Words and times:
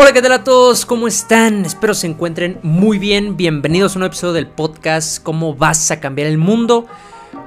Hola, 0.00 0.14
¿qué 0.14 0.22
tal 0.22 0.32
a 0.32 0.44
todos? 0.44 0.86
¿Cómo 0.86 1.06
están? 1.06 1.66
Espero 1.66 1.92
se 1.92 2.06
encuentren 2.06 2.58
muy 2.62 2.98
bien. 2.98 3.36
Bienvenidos 3.36 3.92
a 3.92 3.98
un 3.98 4.00
nuevo 4.00 4.12
episodio 4.12 4.32
del 4.32 4.46
podcast 4.46 5.22
¿Cómo 5.22 5.54
vas 5.54 5.90
a 5.90 6.00
cambiar 6.00 6.26
el 6.26 6.38
mundo? 6.38 6.86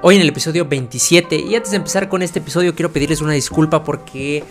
Hoy 0.02 0.14
en 0.14 0.20
el 0.20 0.28
episodio 0.28 0.64
27. 0.64 1.34
Y 1.36 1.56
antes 1.56 1.72
de 1.72 1.78
empezar 1.78 2.08
con 2.08 2.22
este 2.22 2.38
episodio 2.38 2.76
quiero 2.76 2.92
pedirles 2.92 3.22
una 3.22 3.32
disculpa 3.32 3.82
porque 3.82 4.44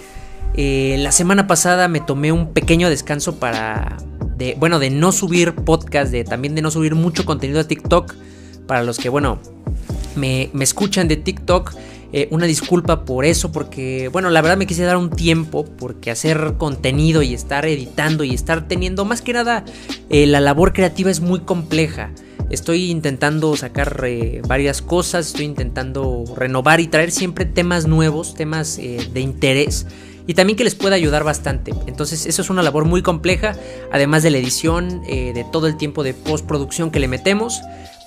eh, 0.54 0.98
la 1.00 1.14
semana 1.14 1.48
pasada 1.48 1.88
me 1.88 2.02
tomé 2.02 2.34
un 2.34 2.52
pequeño 2.52 2.90
descanso 2.90 3.40
para... 3.40 3.96
De, 4.36 4.58
bueno, 4.60 4.80
de 4.80 4.90
no 4.90 5.14
subir 5.14 5.56
podcast, 5.56 6.12
de 6.12 6.26
también 6.26 6.56
de 6.56 6.62
no 6.62 6.72
subir 6.72 6.96
mucho 6.96 7.24
contenido 7.24 7.62
a 7.62 7.64
TikTok. 7.70 8.16
Para 8.68 8.84
los 8.84 8.98
que, 8.98 9.08
bueno, 9.08 9.40
me, 10.18 10.50
me 10.52 10.66
escuchan 10.66 11.08
de 11.08 11.16
TikTok. 11.16 11.74
Eh, 12.16 12.28
una 12.30 12.46
disculpa 12.46 13.06
por 13.06 13.26
eso, 13.26 13.52
porque, 13.52 14.08
bueno, 14.10 14.30
la 14.30 14.42
verdad 14.42 14.56
me 14.56 14.68
quise 14.68 14.84
dar 14.84 14.98
un 14.98 15.10
tiempo, 15.10 15.66
porque 15.66 16.12
hacer 16.12 16.54
contenido 16.60 17.24
y 17.24 17.34
estar 17.34 17.66
editando 17.66 18.24
y 18.24 18.36
estar 18.36 18.68
teniendo, 18.68 19.04
más 19.04 19.24
que 19.24 19.34
nada, 19.34 19.66
eh, 20.12 20.28
la 20.28 20.40
labor 20.40 20.74
creativa 20.74 21.10
es 21.10 21.22
muy 21.22 21.40
compleja. 21.40 22.12
Estoy 22.52 22.92
intentando 22.92 23.56
sacar 23.58 24.00
eh, 24.06 24.44
varias 24.48 24.84
cosas, 24.84 25.28
estoy 25.28 25.46
intentando 25.46 26.24
renovar 26.38 26.80
y 26.82 26.88
traer 26.88 27.10
siempre 27.10 27.46
temas 27.46 27.88
nuevos, 27.88 28.36
temas 28.36 28.78
de 28.78 29.20
interés 29.20 29.88
y 30.28 30.36
también 30.36 30.56
que 30.56 30.64
les 30.64 30.76
pueda 30.76 30.96
ayudar 30.96 31.24
bastante. 31.24 31.74
Entonces 31.88 32.28
eso 32.28 32.44
es 32.44 32.50
una 32.52 32.62
labor 32.62 32.86
muy 32.86 33.02
compleja, 33.02 33.56
además 33.92 34.22
de 34.22 34.30
la 34.30 34.38
edición, 34.38 35.02
de 35.02 35.46
todo 35.52 35.66
el 35.66 35.78
tiempo 35.78 36.04
de 36.04 36.14
postproducción 36.14 36.92
que 36.92 37.00
le 37.00 37.08
metemos 37.08 37.60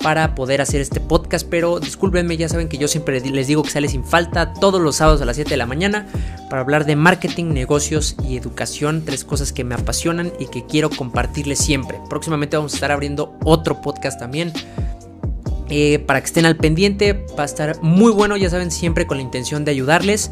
para 0.02 0.34
poder 0.34 0.60
hacer 0.60 0.80
este 0.80 1.00
podcast, 1.00 1.46
pero 1.48 1.80
discúlpenme, 1.80 2.36
ya 2.36 2.48
saben 2.48 2.68
que 2.68 2.78
yo 2.78 2.88
siempre 2.88 3.20
les 3.20 3.46
digo 3.46 3.62
que 3.62 3.70
sale 3.70 3.88
sin 3.88 4.04
falta 4.04 4.52
todos 4.54 4.80
los 4.80 4.96
sábados 4.96 5.22
a 5.22 5.24
las 5.24 5.36
7 5.36 5.50
de 5.50 5.56
la 5.56 5.66
mañana 5.66 6.06
para 6.48 6.62
hablar 6.62 6.84
de 6.84 6.96
marketing, 6.96 7.46
negocios 7.46 8.16
y 8.28 8.36
educación, 8.36 9.04
tres 9.04 9.24
cosas 9.24 9.52
que 9.52 9.64
me 9.64 9.74
apasionan 9.74 10.32
y 10.38 10.46
que 10.46 10.64
quiero 10.66 10.90
compartirles 10.90 11.58
siempre. 11.58 11.98
Próximamente 12.08 12.56
vamos 12.56 12.74
a 12.74 12.76
estar 12.76 12.92
abriendo 12.92 13.36
otro 13.44 13.80
podcast 13.80 14.18
también. 14.18 14.52
Eh, 15.68 15.98
para 15.98 16.20
que 16.20 16.26
estén 16.26 16.46
al 16.46 16.56
pendiente, 16.56 17.26
va 17.36 17.42
a 17.42 17.46
estar 17.46 17.82
muy 17.82 18.12
bueno, 18.12 18.36
ya 18.36 18.48
saben, 18.48 18.70
siempre 18.70 19.06
con 19.06 19.16
la 19.16 19.22
intención 19.22 19.64
de 19.64 19.72
ayudarles. 19.72 20.30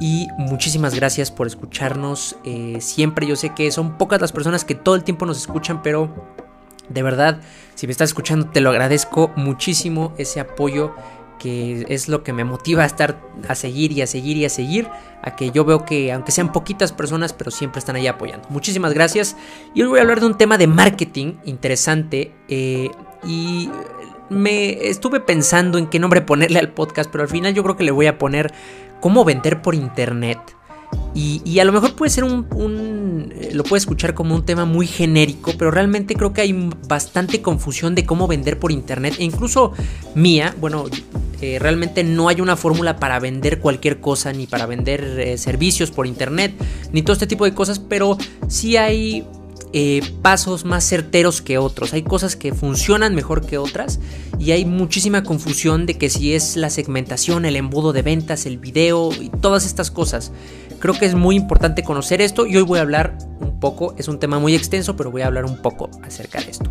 Y 0.00 0.28
muchísimas 0.36 0.94
gracias 0.94 1.30
por 1.30 1.46
escucharnos 1.46 2.36
eh, 2.44 2.78
siempre. 2.80 3.26
Yo 3.26 3.36
sé 3.36 3.54
que 3.54 3.70
son 3.70 3.96
pocas 3.96 4.20
las 4.20 4.32
personas 4.32 4.64
que 4.64 4.74
todo 4.74 4.94
el 4.94 5.04
tiempo 5.04 5.24
nos 5.24 5.38
escuchan, 5.38 5.82
pero 5.82 6.12
de 6.88 7.02
verdad, 7.02 7.40
si 7.74 7.86
me 7.86 7.92
estás 7.92 8.10
escuchando, 8.10 8.48
te 8.48 8.60
lo 8.60 8.70
agradezco 8.70 9.32
muchísimo 9.36 10.12
ese 10.18 10.40
apoyo 10.40 10.94
que 11.38 11.84
es 11.88 12.08
lo 12.08 12.22
que 12.22 12.32
me 12.32 12.44
motiva 12.44 12.82
a 12.82 12.86
estar 12.86 13.20
a 13.46 13.54
seguir 13.54 13.92
y 13.92 14.02
a 14.02 14.06
seguir 14.06 14.36
y 14.36 14.44
a 14.44 14.48
seguir, 14.48 14.88
a 15.22 15.36
que 15.36 15.50
yo 15.50 15.64
veo 15.64 15.84
que 15.84 16.12
aunque 16.12 16.32
sean 16.32 16.52
poquitas 16.52 16.92
personas, 16.92 17.32
pero 17.32 17.50
siempre 17.50 17.78
están 17.78 17.96
ahí 17.96 18.06
apoyando. 18.06 18.48
Muchísimas 18.48 18.94
gracias. 18.94 19.36
Y 19.74 19.82
hoy 19.82 19.88
voy 19.88 19.98
a 19.98 20.02
hablar 20.02 20.20
de 20.20 20.26
un 20.26 20.38
tema 20.38 20.58
de 20.58 20.66
marketing 20.66 21.34
interesante 21.44 22.32
eh, 22.48 22.90
y 23.24 23.68
me 24.28 24.88
estuve 24.88 25.20
pensando 25.20 25.78
en 25.78 25.86
qué 25.86 25.98
nombre 25.98 26.20
ponerle 26.22 26.58
al 26.58 26.70
podcast, 26.72 27.10
pero 27.10 27.22
al 27.22 27.28
final 27.28 27.54
yo 27.54 27.62
creo 27.62 27.76
que 27.76 27.84
le 27.84 27.92
voy 27.92 28.06
a 28.06 28.18
poner 28.18 28.52
cómo 29.00 29.24
vender 29.24 29.62
por 29.62 29.74
internet. 29.74 30.38
Y, 31.14 31.58
a 31.58 31.64
lo 31.64 31.72
mejor 31.72 31.94
puede 31.94 32.10
ser 32.10 32.24
un, 32.24 32.46
eh, 33.20 33.50
Lo 33.52 33.64
puede 33.64 33.78
escuchar 33.78 34.14
como 34.14 34.34
un 34.34 34.44
tema 34.44 34.64
muy 34.64 34.86
genérico, 34.86 35.52
pero 35.58 35.70
realmente 35.70 36.14
creo 36.14 36.32
que 36.32 36.40
hay 36.40 36.70
bastante 36.88 37.42
confusión 37.42 37.94
de 37.94 38.04
cómo 38.04 38.26
vender 38.26 38.58
por 38.58 38.72
internet. 38.72 39.14
E 39.18 39.24
incluso 39.24 39.72
mía, 40.14 40.54
bueno, 40.60 40.86
eh, 41.40 41.58
realmente 41.58 42.02
no 42.02 42.28
hay 42.28 42.40
una 42.40 42.56
fórmula 42.56 42.96
para 42.96 43.18
vender 43.20 43.60
cualquier 43.60 44.00
cosa, 44.00 44.32
ni 44.32 44.46
para 44.46 44.66
vender 44.66 45.02
eh, 45.20 45.38
servicios 45.38 45.90
por 45.90 46.06
internet, 46.06 46.54
ni 46.92 47.02
todo 47.02 47.12
este 47.12 47.26
tipo 47.26 47.44
de 47.44 47.54
cosas, 47.54 47.78
pero 47.78 48.16
sí 48.48 48.76
hay 48.76 49.26
pasos 50.22 50.64
más 50.64 50.84
certeros 50.88 51.42
que 51.42 51.58
otros. 51.58 51.92
Hay 51.92 52.02
cosas 52.02 52.36
que 52.36 52.54
funcionan 52.54 53.14
mejor 53.14 53.44
que 53.44 53.58
otras 53.58 54.00
y 54.38 54.52
hay 54.52 54.64
muchísima 54.64 55.22
confusión 55.22 55.86
de 55.86 55.98
que 55.98 56.08
si 56.08 56.34
es 56.34 56.56
la 56.56 56.70
segmentación, 56.70 57.44
el 57.44 57.56
embudo 57.56 57.92
de 57.92 58.02
ventas, 58.02 58.46
el 58.46 58.58
video 58.58 59.10
y 59.12 59.28
todas 59.28 59.66
estas 59.66 59.90
cosas. 59.90 60.32
Creo 60.78 60.94
que 60.94 61.06
es 61.06 61.14
muy 61.14 61.36
importante 61.36 61.82
conocer 61.82 62.20
esto 62.20 62.46
y 62.46 62.56
hoy 62.56 62.62
voy 62.62 62.78
a 62.78 62.82
hablar 62.82 63.18
un 63.40 63.60
poco, 63.60 63.94
es 63.98 64.08
un 64.08 64.18
tema 64.18 64.38
muy 64.38 64.54
extenso, 64.54 64.96
pero 64.96 65.10
voy 65.10 65.22
a 65.22 65.26
hablar 65.26 65.44
un 65.44 65.60
poco 65.60 65.90
acerca 66.02 66.40
de 66.40 66.50
esto. 66.50 66.70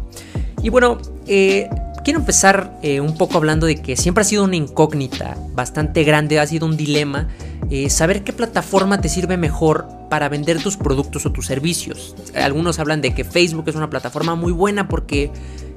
Y 0.62 0.70
bueno, 0.70 0.98
eh, 1.28 1.70
quiero 2.06 2.20
empezar 2.20 2.78
eh, 2.84 3.02
un 3.02 3.18
poco 3.18 3.36
hablando 3.38 3.66
de 3.66 3.82
que 3.82 3.98
siempre 3.98 4.22
ha 4.22 4.26
sido 4.26 4.44
una 4.44 4.56
incógnita 4.56 5.36
bastante 5.54 6.04
grande, 6.04 6.40
ha 6.40 6.46
sido 6.46 6.68
un 6.68 6.78
dilema 6.78 7.28
eh, 7.72 7.90
saber 7.90 8.24
qué 8.24 8.32
plataforma 8.32 9.02
te 9.02 9.10
sirve 9.10 9.38
mejor 9.38 9.88
para 10.08 10.30
vender 10.30 10.62
tus 10.62 10.78
productos 10.78 11.26
o 11.26 11.32
tus 11.32 11.48
servicios. 11.48 12.16
Algunos 12.36 12.78
hablan 12.78 13.02
de 13.02 13.16
que 13.16 13.24
Facebook 13.24 13.66
es 13.68 13.76
una 13.76 13.90
plataforma 13.90 14.36
muy 14.36 14.52
buena 14.52 14.88
porque 14.88 15.32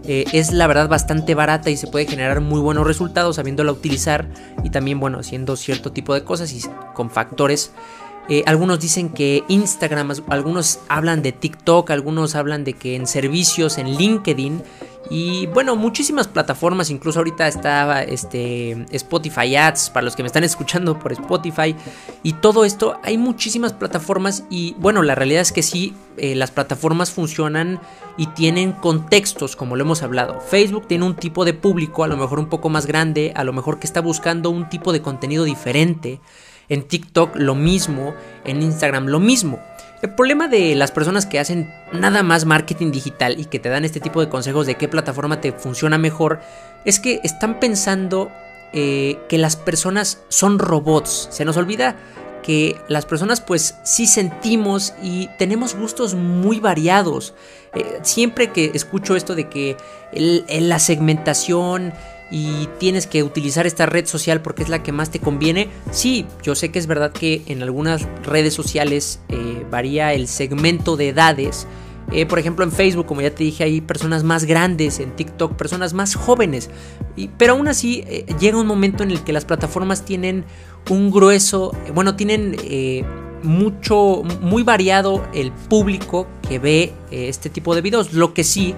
es 0.04 0.52
la 0.52 0.66
verdad 0.66 0.88
bastante 0.88 1.34
barata 1.34 1.68
y 1.68 1.76
se 1.76 1.86
puede 1.86 2.06
generar 2.06 2.40
muy 2.40 2.60
buenos 2.60 2.86
resultados 2.86 3.36
sabiéndola 3.36 3.72
utilizar 3.72 4.30
y 4.64 4.70
también 4.70 5.00
bueno 5.00 5.18
haciendo 5.18 5.54
cierto 5.54 5.92
tipo 5.92 6.14
de 6.14 6.24
cosas 6.24 6.50
y 6.52 6.62
con 6.94 7.10
factores 7.10 7.72
eh, 8.28 8.42
algunos 8.46 8.78
dicen 8.78 9.08
que 9.08 9.42
Instagram, 9.48 10.12
algunos 10.28 10.80
hablan 10.88 11.22
de 11.22 11.32
TikTok, 11.32 11.90
algunos 11.90 12.34
hablan 12.34 12.62
de 12.62 12.74
que 12.74 12.94
en 12.94 13.06
servicios, 13.06 13.78
en 13.78 13.96
LinkedIn. 13.96 14.62
Y 15.10 15.46
bueno, 15.46 15.74
muchísimas 15.74 16.28
plataformas, 16.28 16.90
incluso 16.90 17.20
ahorita 17.20 17.48
estaba 17.48 18.02
este, 18.02 18.84
Spotify 18.90 19.56
Ads, 19.56 19.88
para 19.88 20.04
los 20.04 20.14
que 20.14 20.22
me 20.22 20.26
están 20.26 20.44
escuchando 20.44 20.98
por 20.98 21.12
Spotify. 21.12 21.74
Y 22.22 22.34
todo 22.34 22.66
esto, 22.66 23.00
hay 23.02 23.16
muchísimas 23.16 23.72
plataformas 23.72 24.44
y 24.50 24.74
bueno, 24.78 25.02
la 25.02 25.14
realidad 25.14 25.40
es 25.40 25.52
que 25.52 25.62
sí, 25.62 25.94
eh, 26.18 26.34
las 26.34 26.50
plataformas 26.50 27.10
funcionan 27.10 27.80
y 28.18 28.26
tienen 28.26 28.72
contextos, 28.72 29.56
como 29.56 29.76
lo 29.76 29.84
hemos 29.84 30.02
hablado. 30.02 30.40
Facebook 30.42 30.86
tiene 30.86 31.06
un 31.06 31.16
tipo 31.16 31.46
de 31.46 31.54
público, 31.54 32.04
a 32.04 32.08
lo 32.08 32.18
mejor 32.18 32.38
un 32.38 32.50
poco 32.50 32.68
más 32.68 32.84
grande, 32.84 33.32
a 33.34 33.44
lo 33.44 33.54
mejor 33.54 33.78
que 33.78 33.86
está 33.86 34.02
buscando 34.02 34.50
un 34.50 34.68
tipo 34.68 34.92
de 34.92 35.00
contenido 35.00 35.44
diferente. 35.44 36.20
En 36.68 36.82
TikTok 36.82 37.36
lo 37.36 37.54
mismo, 37.54 38.14
en 38.44 38.62
Instagram 38.62 39.06
lo 39.06 39.20
mismo. 39.20 39.60
El 40.00 40.10
problema 40.14 40.46
de 40.46 40.74
las 40.76 40.92
personas 40.92 41.26
que 41.26 41.40
hacen 41.40 41.72
nada 41.92 42.22
más 42.22 42.44
marketing 42.44 42.92
digital 42.92 43.40
y 43.40 43.46
que 43.46 43.58
te 43.58 43.68
dan 43.68 43.84
este 43.84 44.00
tipo 44.00 44.20
de 44.20 44.28
consejos 44.28 44.66
de 44.66 44.76
qué 44.76 44.86
plataforma 44.86 45.40
te 45.40 45.52
funciona 45.52 45.98
mejor 45.98 46.40
es 46.84 47.00
que 47.00 47.20
están 47.24 47.58
pensando 47.58 48.30
eh, 48.72 49.18
que 49.28 49.38
las 49.38 49.56
personas 49.56 50.20
son 50.28 50.58
robots. 50.60 51.28
Se 51.32 51.44
nos 51.44 51.56
olvida 51.56 51.96
que 52.42 52.76
las 52.88 53.06
personas 53.06 53.40
pues 53.40 53.74
sí 53.82 54.06
sentimos 54.06 54.94
y 55.02 55.28
tenemos 55.36 55.74
gustos 55.74 56.14
muy 56.14 56.60
variados. 56.60 57.34
Eh, 57.74 57.98
siempre 58.02 58.52
que 58.52 58.70
escucho 58.74 59.16
esto 59.16 59.34
de 59.34 59.48
que 59.48 59.76
la 60.12 60.78
segmentación 60.78 61.92
y 62.30 62.68
tienes 62.78 63.06
que 63.06 63.22
utilizar 63.22 63.66
esta 63.66 63.86
red 63.86 64.06
social 64.06 64.42
porque 64.42 64.62
es 64.62 64.68
la 64.68 64.82
que 64.82 64.92
más 64.92 65.10
te 65.10 65.18
conviene. 65.18 65.68
Sí, 65.90 66.26
yo 66.42 66.54
sé 66.54 66.70
que 66.70 66.78
es 66.78 66.86
verdad 66.86 67.12
que 67.12 67.42
en 67.46 67.62
algunas 67.62 68.06
redes 68.22 68.54
sociales 68.54 69.20
eh, 69.28 69.64
varía 69.70 70.12
el 70.12 70.28
segmento 70.28 70.96
de 70.96 71.08
edades. 71.08 71.66
Eh, 72.10 72.26
por 72.26 72.38
ejemplo, 72.38 72.64
en 72.64 72.72
Facebook, 72.72 73.06
como 73.06 73.20
ya 73.20 73.34
te 73.34 73.44
dije, 73.44 73.64
hay 73.64 73.80
personas 73.80 74.24
más 74.24 74.44
grandes, 74.44 74.98
en 74.98 75.14
TikTok, 75.14 75.56
personas 75.56 75.92
más 75.92 76.14
jóvenes. 76.14 76.70
pero 77.36 77.54
aún 77.54 77.68
así, 77.68 78.04
eh, 78.06 78.24
llega 78.40 78.58
un 78.58 78.66
momento 78.66 79.02
en 79.02 79.10
el 79.10 79.22
que 79.22 79.32
las 79.32 79.44
plataformas 79.44 80.04
tienen 80.04 80.44
un 80.88 81.10
grueso, 81.10 81.74
bueno, 81.94 82.16
tienen 82.16 82.56
mucho, 83.42 84.22
muy 84.40 84.62
variado 84.62 85.26
el 85.34 85.52
público 85.52 86.26
que 86.48 86.58
ve 86.58 86.92
este 87.10 87.50
tipo 87.50 87.74
de 87.74 87.82
videos. 87.82 88.14
Lo 88.14 88.32
que 88.32 88.42
sí 88.42 88.74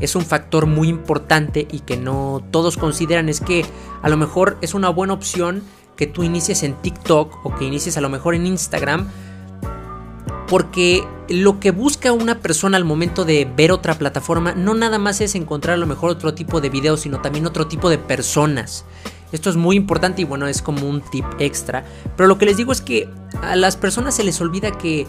es 0.00 0.16
un 0.16 0.24
factor 0.24 0.66
muy 0.66 0.88
importante 0.88 1.66
y 1.70 1.80
que 1.80 1.96
no 1.96 2.42
todos 2.50 2.76
consideran 2.76 3.28
es 3.28 3.40
que 3.40 3.64
a 4.02 4.08
lo 4.08 4.16
mejor 4.16 4.56
es 4.60 4.74
una 4.74 4.88
buena 4.88 5.12
opción 5.12 5.62
que 5.96 6.06
tú 6.06 6.22
inicies 6.22 6.62
en 6.62 6.74
TikTok 6.74 7.44
o 7.44 7.54
que 7.54 7.64
inicies 7.64 7.96
a 7.96 8.00
lo 8.00 8.08
mejor 8.08 8.34
en 8.34 8.46
Instagram 8.46 9.08
porque 10.48 11.04
lo 11.28 11.58
que 11.58 11.70
busca 11.70 12.12
una 12.12 12.40
persona 12.40 12.76
al 12.76 12.84
momento 12.84 13.24
de 13.24 13.48
ver 13.56 13.72
otra 13.72 13.94
plataforma 13.94 14.52
no 14.52 14.74
nada 14.74 14.98
más 14.98 15.20
es 15.20 15.34
encontrar 15.34 15.74
a 15.74 15.78
lo 15.78 15.86
mejor 15.86 16.10
otro 16.10 16.34
tipo 16.34 16.60
de 16.60 16.68
videos, 16.68 17.00
sino 17.00 17.20
también 17.20 17.46
otro 17.46 17.66
tipo 17.66 17.88
de 17.88 17.98
personas. 17.98 18.84
Esto 19.32 19.50
es 19.50 19.56
muy 19.56 19.76
importante 19.76 20.22
y 20.22 20.24
bueno, 20.24 20.46
es 20.46 20.62
como 20.62 20.88
un 20.88 21.00
tip 21.00 21.24
extra. 21.38 21.84
Pero 22.16 22.28
lo 22.28 22.38
que 22.38 22.46
les 22.46 22.56
digo 22.56 22.72
es 22.72 22.80
que 22.80 23.08
a 23.42 23.56
las 23.56 23.76
personas 23.76 24.14
se 24.14 24.22
les 24.22 24.40
olvida 24.40 24.70
que 24.72 25.06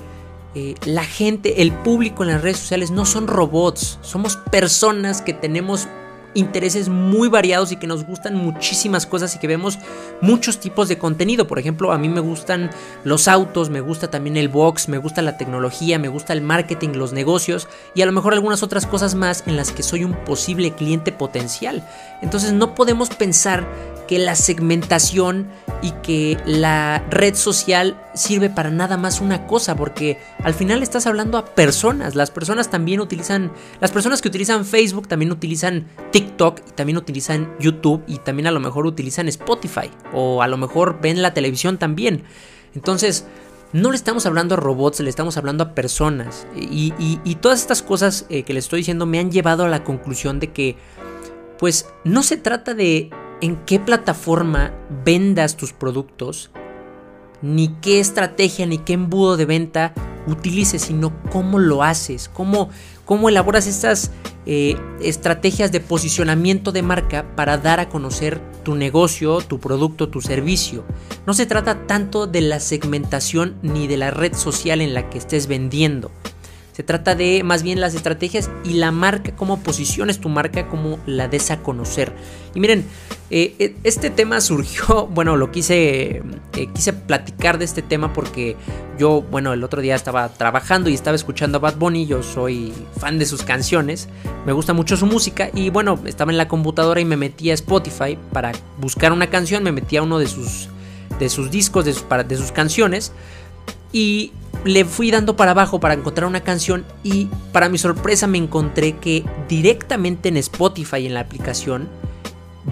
eh, 0.56 0.76
la 0.86 1.04
gente, 1.04 1.62
el 1.62 1.74
público 1.74 2.24
en 2.24 2.30
las 2.30 2.42
redes 2.42 2.58
sociales 2.58 2.90
no 2.90 3.06
son 3.06 3.28
robots, 3.28 4.00
somos 4.02 4.38
personas 4.38 5.22
que 5.22 5.34
tenemos 5.34 5.88
intereses 6.36 6.90
muy 6.90 7.30
variados 7.30 7.72
y 7.72 7.78
que 7.78 7.88
nos 7.88 8.06
gustan 8.06 8.36
muchísimas 8.36 9.06
cosas 9.06 9.36
y 9.36 9.40
que 9.40 9.48
vemos 9.48 9.80
muchos 10.22 10.60
tipos 10.60 10.88
de 10.88 10.98
contenido. 10.98 11.48
Por 11.48 11.60
ejemplo, 11.60 11.92
a 11.92 11.98
mí 11.98 12.08
me 12.10 12.20
gustan 12.20 12.70
los 13.04 13.28
autos, 13.28 13.70
me 13.70 13.82
gusta 13.82 14.10
también 14.10 14.38
el 14.38 14.50
box, 14.50 14.88
me 14.88 14.98
gusta 14.98 15.22
la 15.22 15.38
tecnología, 15.38 15.98
me 15.98 16.10
gusta 16.10 16.34
el 16.34 16.42
marketing, 16.42 16.90
los 16.90 17.14
negocios 17.14 17.68
y 17.96 18.02
a 18.02 18.06
lo 18.06 18.12
mejor 18.12 18.34
algunas 18.34 18.64
otras 18.64 18.86
cosas 18.86 19.16
más 19.16 19.44
en 19.48 19.56
las 19.56 19.72
que 19.72 19.84
soy 19.84 20.04
un 20.04 20.14
posible 20.26 20.72
cliente 20.72 21.12
potencial. 21.12 21.88
Entonces 22.22 22.54
no 22.54 22.76
podemos 22.76 23.10
pensar 23.10 23.66
que 24.08 24.20
la 24.20 24.36
segmentación 24.36 25.48
y 25.82 25.92
que 26.04 26.38
la 26.46 27.06
red 27.10 27.36
social 27.36 28.02
sirve 28.14 28.50
para 28.50 28.70
nada 28.70 28.98
más 28.98 29.22
una 29.22 29.48
cosa, 29.48 29.76
porque 29.76 30.18
al 30.44 30.54
final 30.54 30.84
estás 30.84 31.08
hablando 31.08 31.38
a 31.38 31.46
personas. 31.46 32.16
Las 32.16 32.32
personas 32.32 32.70
también 32.70 33.00
utilizan, 33.00 33.52
las 33.82 33.92
personas 33.92 34.22
que 34.22 34.28
utilizan 34.28 34.66
Facebook 34.66 35.08
también 35.08 35.32
utilizan 35.32 35.88
TikTok 36.12 36.62
y 36.68 36.72
también 36.72 36.98
utilizan 36.98 37.54
YouTube 37.60 38.04
y 38.08 38.20
también 38.20 38.48
a 38.48 38.52
lo 38.52 38.60
mejor 38.60 38.86
utilizan 38.86 39.28
Spotify 39.28 39.92
o 40.14 40.42
a 40.42 40.48
lo 40.48 40.58
mejor 40.58 41.00
ven 41.02 41.22
la 41.22 41.34
televisión 41.34 41.78
también. 41.78 42.24
Entonces, 42.74 43.26
no 43.74 43.92
le 43.92 43.98
estamos 43.98 44.26
hablando 44.26 44.56
a 44.56 44.58
robots, 44.58 45.02
le 45.02 45.10
estamos 45.10 45.38
hablando 45.38 45.64
a 45.64 45.76
personas. 45.76 46.48
Y, 46.56 47.36
todas 47.42 47.60
estas 47.60 47.82
cosas 47.82 48.26
eh, 48.30 48.44
que 48.44 48.54
le 48.54 48.60
estoy 48.60 48.80
diciendo 48.80 49.06
me 49.06 49.20
han 49.20 49.32
llevado 49.32 49.66
a 49.66 49.70
la 49.70 49.84
conclusión 49.84 50.40
de 50.40 50.52
que, 50.52 50.78
pues, 51.60 51.88
no 52.04 52.24
se 52.24 52.38
trata 52.38 52.74
de 52.74 53.10
en 53.42 53.58
qué 53.66 53.80
plataforma 53.80 54.72
vendas 55.04 55.58
tus 55.58 55.74
productos, 55.74 56.52
ni 57.42 57.70
qué 57.82 58.00
estrategia, 58.00 58.66
ni 58.66 58.78
qué 58.78 58.94
embudo 58.94 59.38
de 59.38 59.46
venta 59.46 59.94
utilices, 60.28 60.84
sino 60.84 61.14
cómo 61.32 61.60
lo 61.60 61.84
haces, 61.84 62.30
cómo, 62.34 62.70
cómo 63.06 63.30
elaboras 63.30 63.68
estas 63.68 64.12
eh, 64.46 64.76
estrategias 65.02 65.72
de 65.72 65.80
posicionamiento 65.80 66.72
de 66.72 66.82
marca 66.82 67.36
para 67.36 67.58
dar 67.58 67.80
a 67.80 67.90
conocer 67.90 68.42
tu 68.64 68.76
negocio, 68.76 69.42
tu 69.42 69.60
producto, 69.60 70.10
tu 70.10 70.22
servicio. 70.22 70.84
No 71.28 71.34
se 71.34 71.46
trata 71.46 71.86
tanto 71.86 72.28
de 72.28 72.42
la 72.42 72.60
segmentación 72.60 73.56
ni 73.62 73.88
de 73.88 73.98
la 73.98 74.12
red 74.12 74.34
social 74.34 74.82
en 74.82 74.94
la 74.94 75.10
que 75.10 75.18
estés 75.18 75.48
vendiendo. 75.48 76.12
Se 76.76 76.84
trata 76.84 77.16
de 77.16 77.42
más 77.44 77.64
bien 77.64 77.80
las 77.80 77.96
estrategias 77.96 78.50
y 78.66 78.74
la 78.74 78.92
marca, 78.92 79.34
cómo 79.34 79.62
posiciones 79.62 80.20
tu 80.20 80.28
marca, 80.28 80.68
cómo 80.68 81.00
la 81.06 81.30
des 81.30 81.50
a 81.50 81.64
conocer. 81.64 82.12
Y 82.54 82.60
miren, 82.60 82.84
eh, 83.30 83.56
eh, 83.60 83.76
este 83.86 84.10
tema 84.10 84.42
surgió, 84.42 85.08
bueno, 85.14 85.38
lo 85.38 85.52
quise, 85.52 86.22
eh, 86.58 86.68
quise 86.74 86.92
platicar 86.92 87.60
de 87.60 87.64
este 87.64 87.82
tema 87.82 88.12
porque 88.12 88.58
yo, 89.00 89.22
bueno, 89.22 89.54
el 89.54 89.64
otro 89.64 89.82
día 89.82 89.96
estaba 89.96 90.28
trabajando 90.28 90.90
y 90.90 90.94
estaba 90.94 91.16
escuchando 91.16 91.60
a 91.60 91.62
Bad 91.62 91.78
Bunny, 91.78 92.08
yo 92.08 92.22
soy 92.22 92.74
fan 93.00 93.20
de 93.20 93.26
sus 93.26 93.44
canciones, 93.44 94.10
me 94.46 94.52
gusta 94.52 94.74
mucho 94.74 94.98
su 94.98 95.06
música 95.06 95.50
y 95.54 95.70
bueno, 95.70 95.98
estaba 96.06 96.34
en 96.34 96.38
la 96.38 96.50
computadora 96.50 97.00
y 97.00 97.06
me 97.06 97.16
metí 97.16 97.52
a 97.52 97.54
Spotify 97.54 98.18
para 98.34 98.52
buscar 98.80 99.14
una 99.14 99.30
canción, 99.30 99.64
me 99.64 99.72
metí 99.72 99.96
a 99.96 100.04
uno 100.04 100.20
de 100.20 100.28
sus, 100.28 100.68
de 101.20 101.30
sus 101.30 101.50
discos, 101.50 101.86
de 101.86 101.94
sus, 101.94 102.04
de 102.28 102.36
sus 102.36 102.52
canciones 102.52 103.14
y 103.94 104.34
le 104.66 104.84
fui 104.84 105.12
dando 105.12 105.36
para 105.36 105.52
abajo 105.52 105.80
para 105.80 105.94
encontrar 105.94 106.28
una 106.28 106.42
canción 106.42 106.86
y 107.04 107.30
para 107.54 107.70
mi 107.70 107.78
sorpresa 107.78 108.26
me 108.26 108.40
encontré 108.40 108.98
que 108.98 109.24
directamente 109.48 110.30
en 110.30 110.38
Spotify 110.38 111.06
en 111.06 111.14
la 111.14 111.20
aplicación 111.20 111.88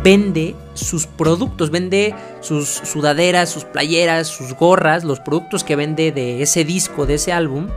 vende 0.03 0.55
sus 0.73 1.05
productos, 1.05 1.69
vende 1.69 2.15
sus 2.41 2.67
sudaderas, 2.67 3.51
sus 3.51 3.63
playeras, 3.63 4.27
sus 4.27 4.55
gorras, 4.55 5.03
los 5.03 5.19
productos 5.19 5.63
que 5.63 5.75
vende 5.75 6.11
de 6.11 6.41
ese 6.41 6.65
disco, 6.65 7.05
de 7.05 7.13
ese 7.13 7.31
álbum 7.31 7.67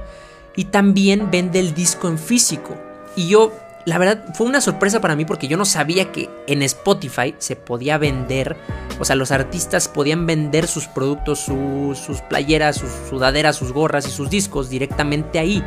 y 0.56 0.64
también 0.64 1.30
vende 1.30 1.60
el 1.60 1.74
disco 1.74 2.08
en 2.08 2.18
físico. 2.18 2.74
Y 3.16 3.28
yo 3.28 3.52
la 3.86 3.98
verdad 3.98 4.24
fue 4.34 4.48
una 4.48 4.60
sorpresa 4.60 5.00
para 5.00 5.14
mí 5.14 5.24
porque 5.24 5.46
yo 5.46 5.56
no 5.56 5.64
sabía 5.64 6.10
que 6.10 6.28
en 6.48 6.62
Spotify 6.62 7.36
se 7.38 7.54
podía 7.54 7.98
vender, 7.98 8.56
o 8.98 9.04
sea, 9.04 9.14
los 9.14 9.30
artistas 9.30 9.86
podían 9.86 10.26
vender 10.26 10.66
sus 10.66 10.88
productos, 10.88 11.38
sus 11.38 12.20
playeras, 12.28 12.76
sus 12.76 12.90
sudaderas, 13.08 13.54
sus 13.54 13.72
gorras 13.72 14.08
y 14.08 14.10
sus 14.10 14.28
discos 14.28 14.68
directamente 14.68 15.38
ahí. 15.38 15.64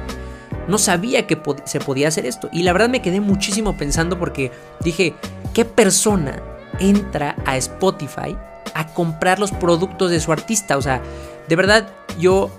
No 0.68 0.78
sabía 0.78 1.26
que 1.28 1.42
se 1.64 1.80
podía 1.80 2.10
hacer 2.10 2.26
esto. 2.26 2.50
Y 2.52 2.64
la 2.64 2.74
verdad 2.74 2.90
me 2.90 3.02
quedé 3.02 3.22
muchísimo 3.22 3.78
pensando 3.78 4.20
porque 4.20 4.52
dije, 4.82 5.16
¿qué 5.54 5.64
persona 5.64 6.44
entra 6.80 7.38
a 7.46 7.56
Spotify 7.56 8.36
a 8.76 8.88
comprar 8.94 9.40
los 9.40 9.52
productos 9.52 10.12
de 10.12 10.20
su 10.20 10.34
artista? 10.34 10.78
O 10.78 10.82
sea, 10.82 11.02
de 11.48 11.56
verdad 11.56 11.88
yo 12.20 12.52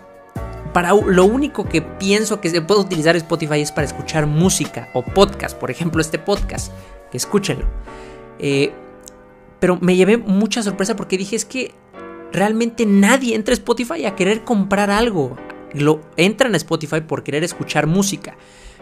para 0.72 0.92
lo 0.94 1.24
único 1.24 1.68
que 1.68 1.82
pienso 1.82 2.40
que 2.40 2.50
se 2.50 2.60
puede 2.62 2.80
utilizar 2.80 3.16
Spotify 3.16 3.60
es 3.60 3.72
para 3.72 3.86
escuchar 3.86 4.26
música 4.26 4.88
o 4.94 5.02
podcast, 5.02 5.56
por 5.56 5.70
ejemplo 5.70 6.00
este 6.00 6.18
podcast, 6.18 6.72
que 7.10 7.16
escúchenlo. 7.16 7.66
Eh, 8.38 8.72
pero 9.58 9.78
me 9.80 9.96
llevé 9.96 10.16
mucha 10.16 10.62
sorpresa 10.62 10.96
porque 10.96 11.18
dije 11.18 11.36
es 11.36 11.44
que 11.44 11.74
realmente 12.32 12.86
nadie 12.86 13.34
entra 13.34 13.52
a 13.52 13.56
Spotify 13.56 14.06
a 14.06 14.14
querer 14.14 14.44
comprar 14.44 14.90
algo. 14.90 15.36
Lo 15.72 16.00
entran 16.16 16.54
a 16.54 16.56
Spotify 16.56 17.00
por 17.00 17.22
querer 17.22 17.44
escuchar 17.44 17.86
música. 17.86 18.36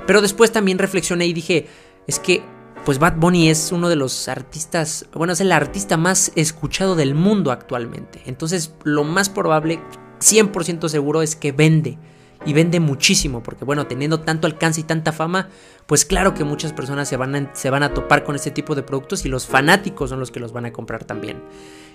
Pero 0.07 0.23
después 0.23 0.53
también 0.53 0.79
reflexioné 0.79 1.27
y 1.27 1.33
dije, 1.33 1.67
es 2.07 2.19
que 2.19 2.43
pues 2.85 2.99
Bad 2.99 3.17
Bunny 3.17 3.51
es 3.51 3.73
uno 3.73 3.89
de 3.89 3.97
los 3.97 4.29
artistas, 4.29 5.07
bueno, 5.13 5.35
es 5.35 5.41
el 5.41 5.53
artista 5.53 5.97
más 5.97 6.33
escuchado 6.37 6.97
del 6.97 7.15
mundo 7.15 7.51
actualmente. 7.51 8.23
Entonces, 8.25 8.73
lo 8.85 9.05
más 9.05 9.29
probable 9.29 9.81
100% 10.21 10.89
seguro 10.89 11.23
es 11.23 11.37
que 11.37 11.53
vende. 11.53 11.99
Y 12.47 12.53
vende 12.53 12.79
muchísimo, 12.79 13.43
porque 13.43 13.65
bueno, 13.65 13.89
teniendo 13.89 14.21
tanto 14.21 14.47
alcance 14.47 14.81
y 14.81 14.85
tanta 14.85 15.11
fama, 15.11 15.49
pues 15.87 16.05
claro 16.05 16.35
que 16.35 16.45
muchas 16.45 16.73
personas 16.73 17.09
se 17.09 17.17
van 17.17 17.35
a, 17.35 17.55
se 17.55 17.69
van 17.69 17.83
a 17.83 17.93
topar 17.93 18.23
con 18.23 18.37
este 18.37 18.53
tipo 18.53 18.77
de 18.77 18.85
productos 18.85 19.25
y 19.27 19.29
los 19.29 19.47
fanáticos 19.47 20.11
son 20.11 20.21
los 20.21 20.31
que 20.31 20.39
los 20.39 20.53
van 20.53 20.65
a 20.65 20.73
comprar 20.73 21.05
también. 21.05 21.43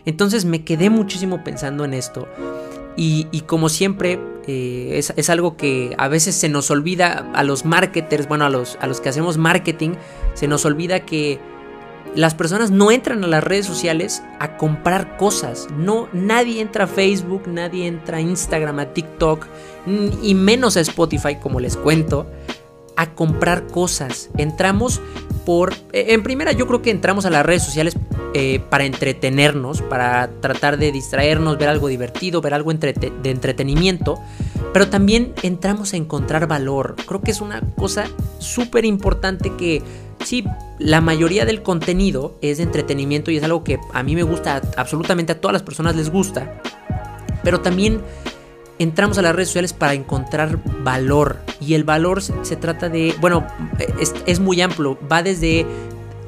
Entonces 0.06 0.44
me 0.44 0.66
quedé 0.66 0.90
muchísimo 0.90 1.46
pensando 1.46 1.86
en 1.86 1.94
esto. 1.94 2.28
Y, 2.96 3.42
como 3.48 3.70
siempre, 3.70 4.20
eh, 4.46 4.92
es, 4.94 5.14
es, 5.16 5.30
algo 5.32 5.58
que 5.58 5.96
a 5.98 6.08
veces 6.10 6.36
se 6.36 6.48
nos 6.48 6.70
olvida 6.70 7.32
a 7.34 7.44
los 7.44 7.66
marketers, 7.66 8.28
bueno, 8.28 8.46
a 8.46 8.50
los, 8.50 8.78
a 8.82 8.88
los 8.88 9.02
que 9.02 9.10
hacemos 9.10 9.38
marketing, 9.38 9.94
se 10.36 10.48
nos 10.48 10.64
olvida 10.66 11.00
que 11.00 11.40
las 12.16 12.36
personas 12.36 12.70
no 12.70 12.92
entran 12.92 13.24
a 13.24 13.28
las 13.28 13.44
redes 13.44 13.66
sociales 13.66 14.24
a 14.40 14.58
comprar 14.58 15.18
cosas. 15.18 15.68
No, 15.78 16.08
nadie 16.14 16.62
entra 16.62 16.86
a 16.86 16.88
Facebook, 16.88 17.44
nadie 17.48 17.88
entra 17.88 18.18
a 18.18 18.22
Instagram, 18.22 18.80
a 18.80 18.86
TikTok 18.94 19.48
y 20.22 20.36
menos 20.36 20.78
a 20.78 20.82
Spotify, 20.82 21.38
como 21.42 21.60
les 21.60 21.76
cuento, 21.76 22.28
a 22.96 23.14
comprar 23.16 23.68
cosas. 23.68 24.30
Entramos 24.38 25.02
por... 25.46 25.74
En 25.92 26.24
primera 26.24 26.52
yo 26.52 26.68
creo 26.68 26.82
que 26.82 26.92
entramos 26.92 27.26
a 27.26 27.30
las 27.30 27.46
redes 27.46 27.64
sociales 27.64 27.98
eh, 28.34 28.62
para 28.70 28.86
entretenernos, 28.86 29.82
para 29.82 30.30
tratar 30.40 30.78
de 30.78 30.92
distraernos, 30.92 31.58
ver 31.58 31.70
algo 31.70 31.88
divertido, 31.88 32.42
ver 32.42 32.54
algo 32.54 32.72
de 32.74 33.30
entretenimiento. 33.30 34.20
Pero 34.74 34.90
también 34.90 35.34
entramos 35.44 35.94
a 35.94 35.98
encontrar 35.98 36.48
valor. 36.48 36.96
Creo 37.06 37.22
que 37.22 37.32
es 37.32 37.42
una 37.42 37.62
cosa 37.76 38.06
súper 38.40 38.86
importante 38.86 39.56
que 39.56 39.82
sí, 40.24 40.44
la 40.80 41.00
mayoría 41.00 41.46
del 41.46 41.62
contenido 41.62 42.36
es 42.42 42.58
de 42.58 42.64
entretenimiento 42.64 43.32
y 43.32 43.38
es 43.38 43.44
algo 43.44 43.64
que 43.64 43.80
a 43.94 44.04
mí 44.04 44.16
me 44.16 44.24
gusta, 44.24 44.62
absolutamente 44.76 45.34
a 45.34 45.40
todas 45.40 45.54
las 45.54 45.64
personas 45.64 45.96
les 45.96 46.10
gusta, 46.10 46.62
pero 47.44 47.62
también 47.62 48.02
entramos 48.80 49.18
a 49.18 49.22
las 49.22 49.36
redes 49.36 49.50
sociales 49.50 49.74
para 49.74 49.94
encontrar 49.94 50.60
valor. 50.84 51.40
Y 51.60 51.74
el 51.76 51.84
valor 51.84 52.22
se, 52.22 52.56
trata 52.56 52.90
de, 52.90 53.16
bueno, 53.22 53.46
es, 54.26 54.40
muy 54.40 54.62
amplio, 54.62 54.98
va 55.12 55.24
desde 55.24 55.66